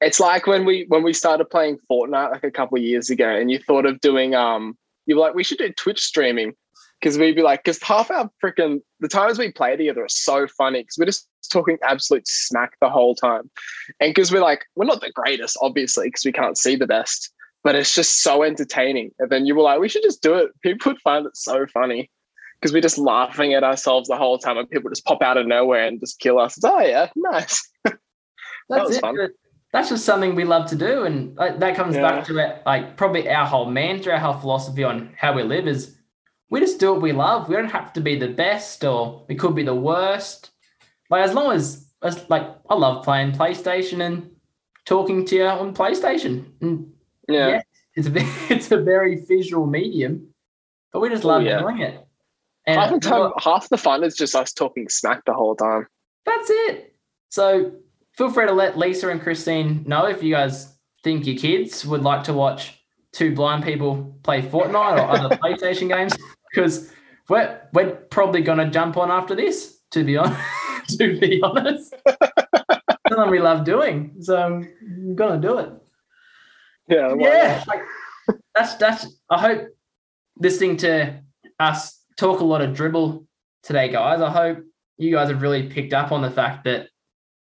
It's 0.00 0.20
like 0.20 0.46
when 0.46 0.64
we 0.64 0.86
when 0.88 1.02
we 1.02 1.12
started 1.12 1.50
playing 1.50 1.78
Fortnite 1.90 2.32
like 2.32 2.44
a 2.44 2.50
couple 2.50 2.78
of 2.78 2.84
years 2.84 3.10
ago, 3.10 3.28
and 3.28 3.50
you 3.50 3.58
thought 3.58 3.86
of 3.86 4.00
doing 4.00 4.34
um, 4.34 4.76
you 5.06 5.16
were 5.16 5.20
like, 5.20 5.34
we 5.34 5.44
should 5.44 5.58
do 5.58 5.70
Twitch 5.72 6.00
streaming 6.00 6.54
because 7.00 7.18
we'd 7.18 7.36
be 7.36 7.42
like, 7.42 7.64
because 7.64 7.82
half 7.82 8.10
our 8.10 8.30
freaking 8.42 8.80
the 9.00 9.08
times 9.08 9.38
we 9.38 9.50
play 9.52 9.76
together 9.76 10.04
are 10.04 10.08
so 10.08 10.46
funny 10.46 10.82
because 10.82 10.96
we're 10.98 11.06
just 11.06 11.28
talking 11.50 11.78
absolute 11.82 12.26
smack 12.26 12.72
the 12.80 12.88
whole 12.88 13.14
time, 13.14 13.50
and 14.00 14.14
because 14.14 14.32
we're 14.32 14.40
like, 14.40 14.64
we're 14.76 14.86
not 14.86 15.00
the 15.00 15.12
greatest, 15.12 15.58
obviously, 15.60 16.08
because 16.08 16.24
we 16.24 16.32
can't 16.32 16.56
see 16.56 16.76
the 16.76 16.86
best, 16.86 17.32
but 17.62 17.74
it's 17.74 17.94
just 17.94 18.22
so 18.22 18.42
entertaining. 18.42 19.10
And 19.18 19.30
then 19.30 19.46
you 19.46 19.54
were 19.54 19.62
like, 19.62 19.80
we 19.80 19.88
should 19.88 20.02
just 20.02 20.22
do 20.22 20.34
it. 20.34 20.50
People 20.62 20.92
would 20.92 21.00
find 21.00 21.26
it 21.26 21.36
so 21.36 21.66
funny 21.66 22.10
because 22.60 22.72
we're 22.72 22.82
just 22.82 22.98
laughing 22.98 23.54
at 23.54 23.64
ourselves 23.64 24.08
the 24.08 24.16
whole 24.16 24.38
time, 24.38 24.56
and 24.56 24.70
people 24.70 24.90
just 24.90 25.04
pop 25.04 25.22
out 25.22 25.36
of 25.36 25.46
nowhere 25.46 25.86
and 25.86 26.00
just 26.00 26.20
kill 26.20 26.38
us. 26.38 26.56
It's, 26.56 26.64
oh 26.64 26.80
yeah, 26.80 27.08
nice. 27.16 27.68
That's 27.84 28.88
was 28.88 28.96
it. 28.96 29.00
fun. 29.00 29.16
That's 29.72 29.88
just 29.88 30.04
something 30.04 30.34
we 30.34 30.44
love 30.44 30.68
to 30.70 30.76
do, 30.76 31.04
and 31.04 31.36
that 31.36 31.76
comes 31.76 31.94
Yeah. 31.94 32.02
back 32.02 32.24
to 32.26 32.38
it. 32.38 32.62
Like 32.66 32.96
probably 32.96 33.28
our 33.28 33.46
whole 33.46 33.66
mantra, 33.70 34.14
our 34.14 34.18
whole 34.18 34.40
philosophy 34.40 34.82
on 34.82 35.14
how 35.16 35.32
we 35.32 35.42
live 35.44 35.68
is 35.68 35.96
we 36.50 36.58
just 36.58 36.80
do 36.80 36.92
what 36.92 37.02
we 37.02 37.12
love. 37.12 37.48
We 37.48 37.54
don't 37.54 37.70
have 37.70 37.92
to 37.92 38.00
be 38.00 38.18
the 38.18 38.28
best, 38.28 38.82
or 38.84 39.24
we 39.28 39.36
could 39.36 39.54
be 39.54 39.62
the 39.62 39.74
worst. 39.74 40.50
Like 41.08 41.22
as 41.22 41.34
long 41.34 41.52
as, 41.52 41.86
as 42.02 42.28
like 42.28 42.48
I 42.68 42.74
love 42.74 43.04
playing 43.04 43.32
PlayStation 43.32 44.00
and 44.04 44.30
talking 44.86 45.24
to 45.26 45.36
you 45.36 45.44
on 45.46 45.72
PlayStation. 45.74 46.52
And 46.60 46.92
Yeah. 47.28 47.48
yeah, 47.48 47.62
it's 47.94 48.08
a 48.08 48.12
it's 48.54 48.72
a 48.72 48.78
very 48.82 49.24
visual 49.24 49.66
medium, 49.66 50.34
but 50.92 50.98
we 51.00 51.08
just 51.10 51.24
Oh, 51.24 51.28
love 51.28 51.42
yeah. 51.42 51.60
doing 51.60 51.78
it. 51.78 52.04
And 52.66 52.80
half 52.80 52.90
the 52.92 52.98
time, 53.00 53.32
half 53.38 53.68
the 53.68 53.78
fun 53.78 54.02
is 54.02 54.16
just 54.16 54.34
us 54.34 54.52
talking 54.52 54.88
smack 54.88 55.24
the 55.26 55.32
whole 55.32 55.54
time. 55.54 55.86
that's 56.26 56.50
it. 56.50 56.94
So 57.28 57.72
feel 58.12 58.30
free 58.30 58.46
to 58.46 58.52
let 58.52 58.78
Lisa 58.78 59.08
and 59.08 59.20
Christine 59.20 59.84
know 59.86 60.06
if 60.06 60.22
you 60.22 60.34
guys 60.34 60.76
think 61.02 61.26
your 61.26 61.36
kids 61.36 61.86
would 61.86 62.02
like 62.02 62.24
to 62.24 62.32
watch 62.32 62.78
two 63.12 63.34
blind 63.34 63.64
people 63.64 64.18
play 64.22 64.42
Fortnite 64.42 64.98
or 64.98 65.08
other 65.10 65.36
PlayStation 65.42 65.88
games, 65.88 66.16
because 66.52 66.92
we're 67.28 67.60
we're 67.72 67.92
probably 68.10 68.42
gonna 68.42 68.70
jump 68.70 68.96
on 68.96 69.10
after 69.10 69.34
this. 69.34 69.78
To 69.92 70.04
be 70.04 70.16
honest, 70.16 70.38
to 70.98 71.18
be 71.18 71.42
honest, 71.42 71.94
something 73.08 73.30
we 73.30 73.40
love 73.40 73.64
doing, 73.64 74.14
so 74.20 74.36
I'm 74.36 75.16
gonna 75.16 75.40
do 75.40 75.58
it. 75.58 75.70
Yeah, 76.88 77.14
yeah, 77.18 77.64
like, 77.66 77.82
that's 78.54 78.74
that's. 78.74 79.06
I 79.28 79.40
hope 79.40 79.68
listening 80.38 80.76
to 80.78 81.20
us 81.58 82.00
talk 82.16 82.40
a 82.40 82.44
lot 82.44 82.60
of 82.60 82.74
dribble 82.74 83.26
today, 83.62 83.88
guys. 83.88 84.20
I 84.20 84.30
hope 84.30 84.58
you 84.98 85.10
guys 85.10 85.28
have 85.28 85.42
really 85.42 85.68
picked 85.68 85.92
up 85.92 86.12
on 86.12 86.22
the 86.22 86.30
fact 86.30 86.64
that 86.64 86.89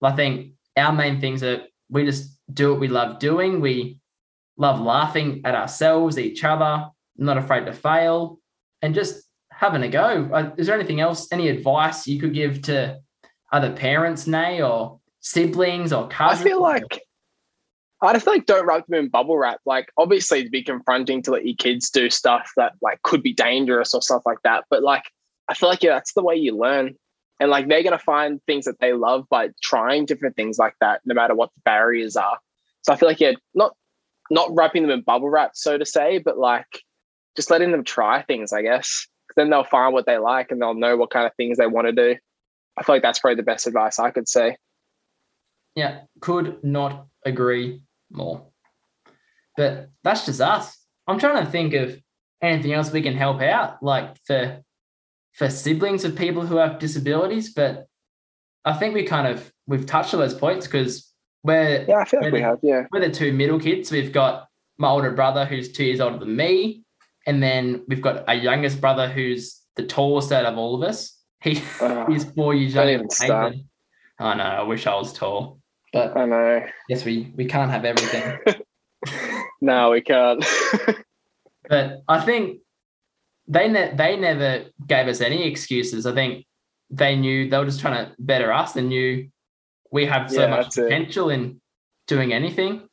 I 0.02 0.12
think 0.12 0.54
our 0.78 0.92
main 0.92 1.20
things 1.20 1.44
are 1.44 1.64
we 1.90 2.06
just 2.06 2.38
do 2.54 2.72
what 2.72 2.80
we 2.80 2.88
love 2.88 3.20
doing. 3.20 3.62
We 3.62 4.00
love 4.58 4.80
laughing 4.80 5.42
at 5.46 5.56
ourselves, 5.56 6.18
each 6.18 6.44
other, 6.44 6.88
not 7.18 7.38
afraid 7.38 7.66
to 7.66 7.74
fail, 7.74 8.40
and 8.82 8.96
just 8.96 9.24
having 9.52 9.84
a 9.84 9.90
go. 9.90 10.30
Uh, 10.34 10.52
Is 10.58 10.68
there 10.68 10.76
anything 10.76 11.02
else, 11.02 11.28
any 11.32 11.50
advice 11.50 12.08
you 12.08 12.20
could 12.20 12.34
give 12.34 12.62
to 12.64 13.00
other 13.52 13.72
parents, 13.72 14.28
Nay, 14.28 14.62
or 14.62 15.00
siblings 15.20 15.94
or 15.94 16.10
I 16.20 16.36
feel 16.36 16.62
like 16.62 17.02
I 18.02 18.14
just 18.14 18.26
like 18.26 18.48
don't 18.48 18.66
wrap 18.66 18.88
them 18.88 19.00
in 19.00 19.10
bubble 19.10 19.38
wrap. 19.38 19.60
Like 19.66 19.92
obviously 19.98 20.40
it'd 20.40 20.52
be 20.52 20.64
confronting 20.64 21.22
to 21.24 21.32
let 21.32 21.46
your 21.46 21.56
kids 21.56 21.92
do 21.92 22.10
stuff 22.10 22.52
that 22.58 22.74
like 22.82 23.02
could 23.04 23.22
be 23.22 23.34
dangerous 23.34 23.94
or 23.94 24.02
stuff 24.02 24.24
like 24.26 24.40
that. 24.44 24.66
But 24.70 24.82
like 24.82 25.04
I 25.48 25.54
feel 25.54 25.70
like 25.70 25.84
yeah, 25.84 25.94
that's 25.94 26.14
the 26.14 26.24
way 26.24 26.36
you 26.36 26.58
learn. 26.58 26.96
And 27.42 27.50
like 27.50 27.68
they're 27.68 27.82
gonna 27.82 27.98
find 27.98 28.40
things 28.46 28.66
that 28.66 28.80
they 28.80 28.94
love 28.94 29.28
by 29.28 29.50
trying 29.64 30.06
different 30.06 30.36
things 30.36 30.60
like 30.60 30.76
that, 30.80 31.02
no 31.06 31.16
matter 31.16 31.34
what 31.34 31.50
the 31.56 31.62
barriers 31.66 32.16
are. 32.16 32.38
So 32.84 32.94
I 32.94 32.96
feel 32.96 33.10
like 33.10 33.20
yeah, 33.20 33.32
not 33.56 33.76
not 34.30 34.50
wrapping 34.54 34.84
them 34.84 34.92
in 34.92 35.02
bubble 35.02 35.30
wrap, 35.30 35.52
so 35.56 35.78
to 35.80 35.86
say, 35.86 36.20
but 36.20 36.38
like 36.38 36.68
just 37.36 37.50
letting 37.50 37.72
them 37.72 37.84
try 37.84 38.22
things, 38.22 38.54
I 38.54 38.62
guess. 38.62 39.08
Then 39.36 39.50
they'll 39.50 39.64
find 39.64 39.92
what 39.92 40.06
they 40.06 40.20
like 40.20 40.52
and 40.52 40.62
they'll 40.62 40.76
know 40.76 40.96
what 40.98 41.10
kind 41.10 41.26
of 41.26 41.34
things 41.34 41.58
they 41.58 41.66
want 41.66 41.88
to 41.88 41.94
do. 41.94 42.16
I 42.78 42.84
feel 42.84 42.96
like 42.96 43.02
that's 43.02 43.18
probably 43.18 43.36
the 43.36 43.44
best 43.44 43.66
advice 43.66 43.98
I 43.98 44.12
could 44.12 44.30
say. 44.30 44.58
Yeah, 45.76 46.02
could 46.20 46.64
not 46.64 47.08
agree 47.26 47.82
more. 48.12 48.46
But 49.58 49.90
that's 50.04 50.28
just 50.28 50.42
us. 50.42 50.78
I'm 51.08 51.18
trying 51.18 51.44
to 51.44 51.52
think 51.52 51.74
of 51.74 52.00
anything 52.40 52.74
else 52.74 52.92
we 52.92 53.02
can 53.02 53.16
help 53.16 53.42
out, 53.42 53.82
like 53.82 54.16
for 54.26 54.62
for 55.34 55.50
siblings 55.50 56.04
of 56.04 56.16
people 56.16 56.46
who 56.46 56.58
have 56.58 56.80
disabilities. 56.80 57.54
But 57.54 57.88
I 58.66 58.74
think 58.74 58.94
we 58.94 59.04
kind 59.04 59.28
of 59.28 59.52
we've 59.68 59.86
touched 59.86 60.14
on 60.14 60.20
those 60.20 60.34
points 60.34 60.68
because 60.68 61.12
we're 61.44 61.86
Yeah, 61.88 61.98
I 61.98 62.06
feel 62.06 62.22
like 62.22 62.34
we 62.34 62.42
have. 62.42 62.60
Yeah. 62.62 62.86
we're 62.92 63.02
the 63.02 63.12
two 63.12 63.34
middle 63.34 63.60
kids. 63.60 63.92
We've 63.92 64.12
got 64.12 64.48
my 64.78 64.90
older 64.90 65.12
brother 65.12 65.46
who's 65.46 65.72
two 65.72 65.84
years 65.84 66.00
older 66.00 66.18
than 66.20 66.36
me, 66.36 66.84
and 67.28 67.42
then 67.42 67.84
we've 67.88 68.02
got 68.02 68.24
a 68.28 68.36
youngest 68.36 68.82
brother 68.82 69.10
who's 69.10 69.62
the 69.76 69.84
tallest 69.84 70.32
out 70.32 70.46
of 70.46 70.58
all 70.58 70.76
of 70.76 70.88
us. 70.88 71.18
He 71.42 71.62
Uh, 71.80 72.06
he's 72.08 72.26
four 72.26 72.54
years 72.54 72.76
younger 72.76 73.00
than 73.00 73.10
start. 73.10 73.56
I 74.20 74.36
know. 74.36 74.44
I 74.44 74.62
wish 74.62 74.86
I 74.86 74.94
was 74.94 75.14
tall, 75.14 75.60
but 75.92 76.16
I 76.16 76.26
know. 76.26 76.64
Yes, 76.88 77.04
we 77.06 77.34
we 77.36 77.46
can't 77.46 77.72
have 77.72 77.86
everything. 77.86 78.38
No, 79.64 79.92
we 79.92 80.02
can't. 80.02 80.44
but 81.70 82.02
I 82.08 82.20
think 82.20 82.62
they 83.48 83.68
ne- 83.68 83.94
they 83.96 84.18
never 84.18 84.66
gave 84.88 85.08
us 85.08 85.22
any 85.22 85.48
excuses. 85.48 86.06
I 86.06 86.14
think 86.14 86.46
they 86.90 87.16
knew 87.16 87.50
they 87.50 87.58
were 87.58 87.66
just 87.66 87.80
trying 87.80 88.06
to 88.06 88.16
better 88.20 88.52
us 88.52 88.76
and 88.76 88.90
knew 88.90 89.30
we 89.92 90.06
have 90.06 90.30
so 90.32 90.42
Yeah, 90.42 90.48
much 90.48 90.64
that's 90.66 90.78
it. 90.78 90.84
potential 90.84 91.30
in 91.30 91.62
doing 92.08 92.34
anything. 92.34 92.88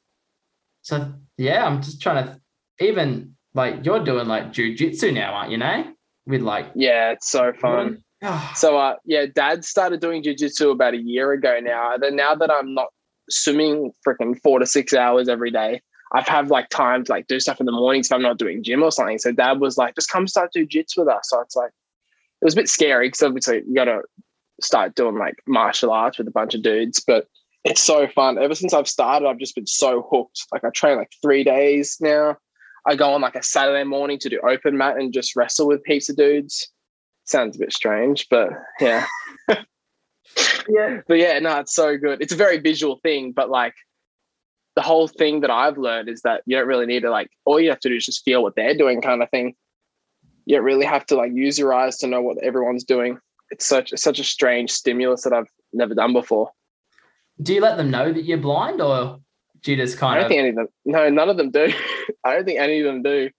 So 0.82 1.12
yeah, 1.37 1.64
I'm 1.66 1.82
just 1.82 2.00
trying 2.00 2.24
to 2.24 2.40
even 2.80 3.34
like 3.54 3.84
you're 3.84 4.04
doing 4.04 4.28
like 4.28 4.52
jujitsu 4.52 5.12
now, 5.12 5.32
aren't 5.34 5.50
you? 5.50 5.58
Now 5.58 5.84
with 6.26 6.42
like 6.42 6.66
yeah, 6.74 7.12
it's 7.12 7.30
so 7.30 7.52
fun. 7.52 8.02
Ah, 8.22 8.52
So 8.56 8.76
uh 8.78 8.94
yeah, 9.04 9.26
dad 9.32 9.64
started 9.64 10.00
doing 10.00 10.22
jiu-jitsu 10.22 10.70
about 10.70 10.94
a 10.94 10.98
year 10.98 11.32
ago 11.32 11.58
now. 11.62 11.94
And 11.94 12.02
then 12.02 12.16
now 12.16 12.34
that 12.34 12.50
I'm 12.50 12.74
not 12.74 12.88
swimming 13.30 13.92
freaking 14.06 14.37
four 14.42 14.58
to 14.58 14.66
six 14.66 14.92
hours 14.94 15.28
every 15.28 15.50
day, 15.50 15.80
I've 16.12 16.29
had 16.29 16.51
like 16.51 16.68
time 16.71 17.05
to 17.05 17.12
like 17.12 17.27
do 17.27 17.40
stuff 17.40 17.61
in 17.61 17.66
the 17.66 17.73
mornings 17.73 18.07
if 18.07 18.12
I'm 18.12 18.23
not 18.23 18.38
doing 18.38 18.62
gym 18.62 18.83
or 18.83 18.90
something. 18.90 19.18
So 19.18 19.33
dad 19.33 19.61
was 19.61 19.77
like, 19.77 19.94
just 19.94 20.11
come 20.11 20.27
start 20.27 20.53
do 20.53 20.66
jits 20.66 20.97
with 20.97 21.09
us. 21.09 21.29
So 21.31 21.40
it's 21.40 21.57
like 21.57 21.71
it 22.40 22.44
was 22.44 22.55
a 22.55 22.57
bit 22.57 22.68
scary 22.68 23.09
because 23.09 23.23
obviously 23.23 23.62
you 23.66 23.75
gotta 23.75 24.03
start 24.61 24.94
doing 24.94 25.18
like 25.18 25.37
martial 25.47 25.90
arts 25.90 26.18
with 26.18 26.29
a 26.29 26.33
bunch 26.33 26.55
of 26.55 26.62
dudes, 26.62 27.03
but 27.07 27.27
it's 27.64 27.83
so 27.83 28.09
fun. 28.09 28.38
Ever 28.38 28.55
since 28.55 28.73
I've 28.73 28.88
started, 28.88 29.29
I've 29.29 29.38
just 29.38 29.55
been 29.55 29.66
so 29.66 30.07
hooked. 30.11 30.47
Like 30.53 30.64
I 30.64 30.71
train 30.71 30.97
like 30.97 31.12
three 31.21 31.44
days 31.44 31.99
now. 32.01 32.37
I 32.87 32.94
go 32.94 33.12
on 33.12 33.21
like 33.21 33.35
a 33.35 33.42
Saturday 33.42 33.85
morning 33.85 34.18
to 34.21 34.29
do 34.29 34.40
open 34.49 34.77
mat 34.77 34.97
and 34.97 35.12
just 35.12 35.37
wrestle 35.37 35.66
with 35.66 35.85
heaps 35.85 36.09
of 36.09 36.16
dudes. 36.16 36.68
Sounds 37.25 37.57
a 37.57 37.59
bit 37.59 37.73
strange, 37.73 38.27
but 38.31 38.51
yeah. 38.81 39.07
yeah, 40.68 41.01
But 41.07 41.18
yeah, 41.18 41.38
no, 41.40 41.59
it's 41.61 41.75
so 41.75 41.99
good. 41.99 42.23
It's 42.23 42.33
a 42.33 42.37
very 42.37 42.59
visual 42.59 43.01
thing, 43.03 43.33
but 43.33 43.51
like 43.51 43.75
the 44.79 44.83
whole 44.83 45.09
thing 45.09 45.41
that 45.41 45.51
I've 45.51 45.77
learned 45.77 46.09
is 46.09 46.21
that 46.23 46.43
you 46.47 46.57
don't 46.57 46.69
really 46.69 46.87
need 46.87 47.01
to 47.01 47.11
like 47.11 47.29
all 47.45 47.59
you 47.59 47.69
have 47.71 47.81
to 47.81 47.88
do 47.88 47.97
is 47.97 48.07
just 48.07 48.25
feel 48.25 48.45
what 48.45 48.55
they're 48.55 48.77
doing 48.77 49.03
kind 49.03 49.25
of 49.25 49.29
thing. 49.29 49.57
You 50.47 50.55
don't 50.55 50.64
really 50.64 50.87
have 50.87 51.05
to 51.07 51.17
like 51.17 51.33
use 51.35 51.59
your 51.59 51.75
eyes 51.75 51.97
to 51.97 52.07
know 52.07 52.23
what 52.23 52.38
everyone's 52.45 52.85
doing. 52.85 53.19
It's 53.51 53.67
such 53.67 53.93
it's 53.93 54.05
such 54.05 54.21
a 54.21 54.25
strange 54.25 54.71
stimulus 54.71 55.25
that 55.25 55.33
I've 55.33 55.51
never 55.73 55.95
done 55.97 56.12
before. 56.12 56.53
do 57.43 57.55
you 57.55 57.61
let 57.61 57.77
them 57.77 57.91
know 57.91 58.12
that 58.12 58.23
you're 58.25 58.38
blind, 58.38 58.81
or 58.81 59.19
do 59.62 59.73
you 59.73 59.77
just 59.77 59.97
I 59.97 60.01
kind 60.01 60.14
don't 60.14 60.25
of? 60.27 60.29
think 60.29 60.38
any 60.38 60.49
of 60.51 60.55
them 60.55 60.69
no, 60.85 61.09
none 61.11 61.29
of 61.29 61.37
them 61.37 61.51
do. 61.51 61.73
I 62.25 62.37
don't 62.37 62.45
think 62.45 62.61
any 62.61 62.79
of 62.79 62.85
them 62.87 63.03
do. 63.03 63.31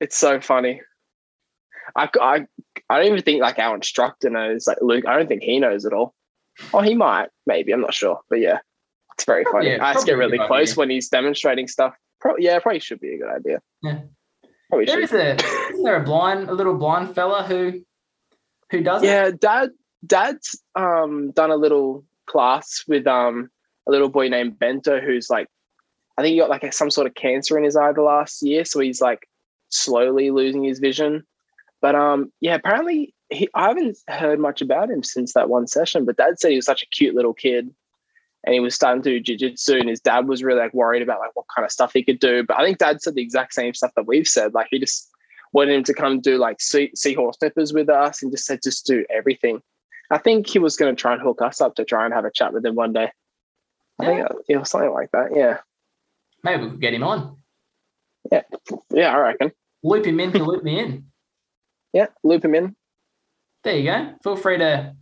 It's 0.00 0.18
so 0.18 0.38
funny. 0.38 0.82
I, 1.96 2.10
I, 2.20 2.46
I 2.90 2.98
don't 2.98 3.06
even 3.06 3.22
think 3.22 3.40
like 3.40 3.58
our 3.58 3.74
instructor 3.74 4.28
knows, 4.28 4.66
like 4.66 4.82
Luke, 4.82 5.06
I 5.06 5.16
don't 5.16 5.28
think 5.28 5.42
he 5.44 5.58
knows 5.60 5.86
at 5.86 5.94
all. 5.94 6.12
Oh, 6.74 6.82
he 6.82 6.94
might, 6.94 7.30
maybe, 7.46 7.72
I'm 7.72 7.80
not 7.80 7.94
sure. 7.94 8.20
But 8.28 8.40
yeah, 8.40 8.58
it's 9.14 9.24
very 9.24 9.44
funny. 9.50 9.70
a- 9.70 9.82
I 9.82 9.94
get 10.04 10.16
really 10.16 10.38
close 10.38 10.70
idea. 10.72 10.74
when 10.78 10.90
he's 10.90 11.08
demonstrating 11.08 11.68
stuff. 11.68 11.94
Pro- 12.20 12.36
yeah, 12.38 12.58
probably 12.58 12.80
should 12.80 13.00
be 13.00 13.14
a 13.14 13.18
good 13.18 13.30
idea. 13.30 13.60
Yeah. 13.82 14.00
Probably 14.70 14.86
There 14.86 14.96
should. 14.96 15.04
is 15.04 15.12
a 15.12 15.34
isn't 15.70 15.84
there 15.84 15.96
a 15.96 16.04
blind 16.04 16.48
a 16.48 16.54
little 16.54 16.74
blind 16.74 17.14
fella 17.14 17.42
who 17.44 17.82
who 18.70 18.82
does 18.82 19.02
it? 19.02 19.06
Yeah, 19.06 19.30
dad. 19.38 19.70
Dad's 20.06 20.60
um 20.74 21.30
done 21.32 21.50
a 21.50 21.56
little 21.56 22.04
class 22.26 22.84
with 22.88 23.06
um 23.06 23.50
a 23.86 23.90
little 23.90 24.08
boy 24.08 24.28
named 24.28 24.58
Bento 24.58 25.00
who's 25.00 25.28
like, 25.30 25.46
I 26.18 26.22
think 26.22 26.32
he 26.32 26.38
got 26.38 26.50
like 26.50 26.64
a, 26.64 26.72
some 26.72 26.90
sort 26.90 27.06
of 27.06 27.14
cancer 27.14 27.56
in 27.58 27.64
his 27.64 27.76
eye 27.76 27.92
the 27.92 28.02
last 28.02 28.42
year, 28.42 28.64
so 28.64 28.80
he's 28.80 29.00
like 29.00 29.28
slowly 29.70 30.30
losing 30.30 30.64
his 30.64 30.78
vision. 30.78 31.24
But 31.82 31.94
um 31.94 32.32
yeah, 32.40 32.54
apparently 32.54 33.14
he 33.30 33.48
I 33.54 33.68
haven't 33.68 33.96
heard 34.08 34.38
much 34.40 34.60
about 34.60 34.90
him 34.90 35.02
since 35.02 35.32
that 35.34 35.48
one 35.48 35.66
session. 35.66 36.04
But 36.04 36.16
Dad 36.16 36.38
said 36.38 36.50
he 36.50 36.56
was 36.56 36.66
such 36.66 36.82
a 36.82 36.86
cute 36.86 37.14
little 37.14 37.34
kid, 37.34 37.70
and 38.44 38.54
he 38.54 38.60
was 38.60 38.74
starting 38.74 39.02
to 39.02 39.20
do 39.20 39.36
jujitsu, 39.36 39.80
and 39.80 39.88
his 39.88 40.00
dad 40.00 40.28
was 40.28 40.42
really 40.42 40.60
like 40.60 40.74
worried 40.74 41.02
about 41.02 41.20
like 41.20 41.34
what 41.34 41.46
kind 41.54 41.64
of 41.64 41.72
stuff 41.72 41.92
he 41.92 42.04
could 42.04 42.18
do. 42.18 42.42
But 42.44 42.58
I 42.58 42.64
think 42.64 42.78
Dad 42.78 43.00
said 43.02 43.14
the 43.14 43.22
exact 43.22 43.54
same 43.54 43.74
stuff 43.74 43.92
that 43.96 44.06
we've 44.06 44.26
said. 44.28 44.54
Like 44.54 44.68
he 44.70 44.78
just 44.78 45.10
wanted 45.52 45.74
him 45.74 45.84
to 45.84 45.94
come 45.94 46.20
do 46.20 46.36
like 46.36 46.60
sea, 46.60 46.90
seahorse 46.94 47.36
nippers 47.42 47.72
with 47.72 47.88
us, 47.88 48.22
and 48.22 48.30
just 48.30 48.44
said 48.46 48.60
just 48.62 48.86
do 48.86 49.04
everything. 49.10 49.60
I 50.10 50.18
think 50.18 50.46
he 50.46 50.58
was 50.58 50.76
going 50.76 50.94
to 50.94 51.00
try 51.00 51.14
and 51.14 51.22
hook 51.22 51.40
us 51.42 51.60
up 51.60 51.74
to 51.76 51.84
try 51.84 52.04
and 52.04 52.12
have 52.12 52.24
a 52.24 52.30
chat 52.30 52.52
with 52.52 52.64
him 52.64 52.74
one 52.74 52.92
day. 52.92 53.10
I 54.00 54.04
think 54.04 54.20
uh, 54.22 54.34
it 54.48 54.56
was 54.58 54.70
something 54.70 54.92
like 54.92 55.10
that. 55.12 55.30
Yeah, 55.34 55.58
Maybe 56.42 56.64
we 56.64 56.70
could 56.70 56.80
get 56.80 56.92
him 56.94 57.04
on. 57.04 57.38
yeah, 58.30 58.42
Yeah, 58.90 59.14
I 59.14 59.18
reckon. 59.18 59.52
Loop 59.82 60.04
him 60.06 60.20
in 60.20 60.32
to 60.32 60.44
loop 60.44 60.62
me 60.62 60.78
in. 60.78 61.04
Yeah, 61.94 62.06
loop 62.24 62.44
him 62.44 62.56
in. 62.56 62.74
There 63.62 63.76
you 63.76 63.84
go. 63.84 64.14
Feel 64.24 64.34
free 64.34 64.58
to, 64.58 64.96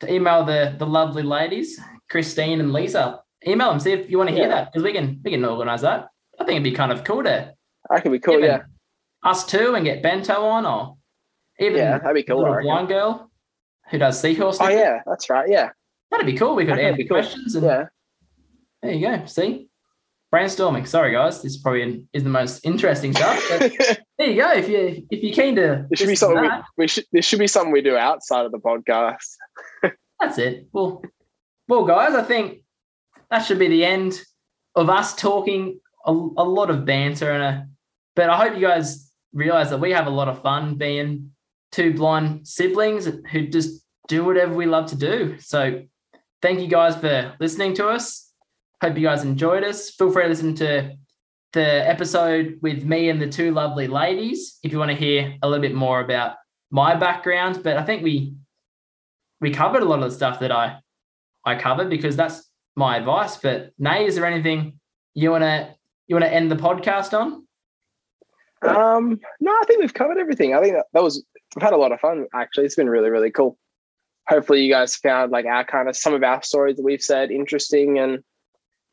to 0.00 0.10
email 0.10 0.46
the 0.46 0.74
the 0.78 0.86
lovely 0.86 1.22
ladies, 1.22 1.78
Christine 2.10 2.60
and 2.60 2.72
Lisa. 2.72 3.20
Email 3.46 3.70
them, 3.70 3.80
see 3.80 3.92
if 3.92 4.10
you 4.10 4.18
want 4.18 4.30
to 4.30 4.34
hear 4.34 4.44
Yeah. 4.48 4.54
that. 4.54 4.72
Because 4.72 4.82
we 4.84 4.92
can 4.92 5.20
we 5.24 5.30
can 5.30 5.44
organise 5.44 5.82
that. 5.82 6.08
I 6.40 6.44
think 6.44 6.52
it'd 6.56 6.64
be 6.64 6.72
kind 6.72 6.92
of 6.92 7.04
cool 7.04 7.22
to 7.24 7.52
That 7.90 8.02
could 8.02 8.12
be 8.12 8.18
cool. 8.18 8.40
Yeah, 8.40 8.62
us 9.24 9.44
two 9.46 9.74
and 9.74 9.84
get 9.84 10.02
Bento 10.02 10.34
on 10.42 10.66
or 10.66 10.96
even 11.60 11.78
yeah, 11.78 11.98
that'd 11.98 12.14
be 12.14 12.20
a 12.20 12.24
cool. 12.24 12.44
Reckon. 12.44 12.62
blind 12.64 12.88
girl 12.88 13.30
who 13.90 13.98
does 13.98 14.20
seahorse. 14.20 14.58
Oh 14.60 14.68
yeah, 14.68 15.00
that's 15.06 15.28
right. 15.30 15.48
Yeah, 15.48 15.70
That'd 16.10 16.26
be 16.26 16.34
cool. 16.34 16.54
We 16.54 16.64
could 16.66 16.78
answer 16.78 17.02
cool. 17.02 17.08
questions 17.18 17.54
and 17.54 17.64
yeah. 17.64 17.84
there 18.82 18.92
you 18.92 19.06
go. 19.06 19.24
See? 19.26 19.68
Brainstorming. 20.34 20.86
Sorry 20.86 21.12
guys. 21.12 21.42
This 21.42 21.56
probably 21.56 22.04
is 22.12 22.22
the 22.22 22.28
most 22.30 22.60
interesting 22.64 23.14
stuff. 23.14 23.42
But 23.48 23.72
there 24.18 24.28
you 24.28 24.42
go. 24.42 24.52
If 24.52 24.68
you 24.68 25.06
if 25.10 25.22
you're 25.22 25.32
keen 25.34 25.56
to 25.56 25.86
There 25.88 25.96
should 25.96 26.08
be 26.08 26.16
something 26.16 26.42
we, 26.42 26.50
we 26.76 26.88
should. 26.88 27.04
There 27.12 27.22
should 27.22 27.38
be 27.38 27.46
something 27.46 27.72
we 27.72 27.80
do 27.80 27.96
outside 27.96 28.44
of 28.44 28.52
the 28.52 28.58
podcast. 28.58 29.16
that's 30.20 30.36
it. 30.38 30.66
Well, 30.72 31.02
well, 31.68 31.84
guys, 31.84 32.14
I 32.14 32.22
think 32.22 32.62
that 33.30 33.40
should 33.40 33.58
be 33.58 33.68
the 33.68 33.84
end 33.84 34.20
of 34.74 34.88
us 34.88 35.14
talking 35.14 35.80
a, 36.04 36.12
a 36.12 36.44
lot 36.44 36.70
of 36.70 36.84
banter 36.84 37.30
and 37.30 37.42
a. 37.42 37.68
But 38.16 38.30
I 38.30 38.36
hope 38.36 38.54
you 38.54 38.66
guys 38.66 39.12
realize 39.32 39.70
that 39.70 39.80
we 39.80 39.92
have 39.92 40.06
a 40.06 40.10
lot 40.10 40.28
of 40.28 40.42
fun 40.42 40.74
being 40.76 41.30
two 41.70 41.92
blind 41.92 42.48
siblings 42.48 43.06
who 43.30 43.46
just 43.46 43.84
do 44.08 44.24
whatever 44.24 44.54
we 44.54 44.66
love 44.66 44.86
to 44.86 44.96
do. 44.96 45.38
So, 45.38 45.82
thank 46.40 46.60
you 46.60 46.68
guys 46.68 46.96
for 46.96 47.34
listening 47.38 47.74
to 47.74 47.88
us. 47.88 48.32
Hope 48.82 48.96
you 48.96 49.02
guys 49.02 49.22
enjoyed 49.24 49.64
us. 49.64 49.90
Feel 49.90 50.10
free 50.10 50.22
to 50.22 50.28
listen 50.28 50.54
to 50.56 50.96
the 51.52 51.88
episode 51.88 52.58
with 52.62 52.84
me 52.84 53.08
and 53.08 53.20
the 53.20 53.28
two 53.28 53.52
lovely 53.52 53.88
ladies 53.88 54.58
if 54.62 54.72
you 54.72 54.78
want 54.78 54.90
to 54.90 54.96
hear 54.96 55.34
a 55.42 55.48
little 55.48 55.62
bit 55.62 55.74
more 55.74 56.00
about 56.00 56.36
my 56.70 56.94
background. 56.94 57.60
But 57.62 57.76
I 57.76 57.84
think 57.84 58.02
we 58.02 58.34
we 59.40 59.50
covered 59.50 59.82
a 59.82 59.86
lot 59.86 60.02
of 60.02 60.10
the 60.10 60.16
stuff 60.16 60.40
that 60.40 60.52
I 60.52 60.78
I 61.48 61.58
covered 61.58 61.88
because 61.88 62.16
that's 62.16 62.48
my 62.76 62.96
advice. 62.96 63.36
But 63.36 63.72
Nay, 63.78 64.06
is 64.06 64.14
there 64.14 64.26
anything 64.26 64.78
you 65.14 65.30
wanna 65.30 65.74
you 66.06 66.14
wanna 66.14 66.26
end 66.26 66.50
the 66.50 66.56
podcast 66.56 67.18
on? 67.18 67.46
Um, 68.62 69.20
no, 69.40 69.52
I 69.52 69.62
think 69.66 69.80
we've 69.80 69.94
covered 69.94 70.18
everything. 70.18 70.54
I 70.54 70.60
think 70.60 70.74
that, 70.74 70.86
that 70.92 71.02
was 71.02 71.24
we've 71.54 71.62
had 71.62 71.72
a 71.72 71.76
lot 71.76 71.92
of 71.92 72.00
fun. 72.00 72.26
Actually, 72.34 72.66
it's 72.66 72.76
been 72.76 72.90
really 72.90 73.10
really 73.10 73.30
cool. 73.30 73.58
Hopefully, 74.28 74.62
you 74.62 74.72
guys 74.72 74.96
found 74.96 75.32
like 75.32 75.46
our 75.46 75.64
kind 75.64 75.88
of 75.88 75.96
some 75.96 76.14
of 76.14 76.22
our 76.22 76.42
stories 76.42 76.76
that 76.76 76.84
we've 76.84 77.02
said 77.02 77.30
interesting 77.30 77.98
and 77.98 78.22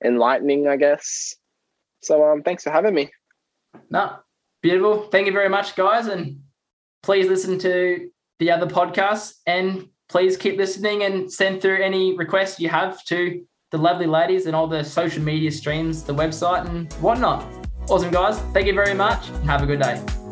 enlightening. 0.03 0.67
I 0.67 0.77
guess. 0.77 1.35
So, 2.01 2.23
um, 2.23 2.43
thanks 2.43 2.63
for 2.63 2.69
having 2.69 2.93
me. 2.93 3.11
No, 3.89 4.17
beautiful. 4.61 5.09
Thank 5.09 5.25
you 5.27 5.33
very 5.33 5.49
much, 5.49 5.75
guys, 5.75 6.07
and 6.07 6.39
please 7.03 7.27
listen 7.27 7.59
to 7.59 8.09
the 8.39 8.51
other 8.51 8.67
podcasts 8.67 9.35
and 9.45 9.89
please 10.09 10.37
keep 10.37 10.57
listening 10.57 11.03
and 11.03 11.31
send 11.31 11.61
through 11.61 11.83
any 11.83 12.15
requests 12.15 12.59
you 12.59 12.69
have 12.69 13.03
to 13.05 13.45
the 13.71 13.77
lovely 13.77 14.05
ladies 14.05 14.45
and 14.45 14.55
all 14.55 14.67
the 14.67 14.83
social 14.83 15.21
media 15.21 15.51
streams, 15.51 16.03
the 16.03 16.13
website 16.13 16.65
and 16.67 16.91
whatnot. 16.93 17.45
Awesome, 17.89 18.11
guys. 18.11 18.39
Thank 18.53 18.67
you 18.67 18.73
very 18.73 18.93
much 18.93 19.27
have 19.45 19.61
a 19.61 19.65
good 19.65 19.79
day. 19.79 20.24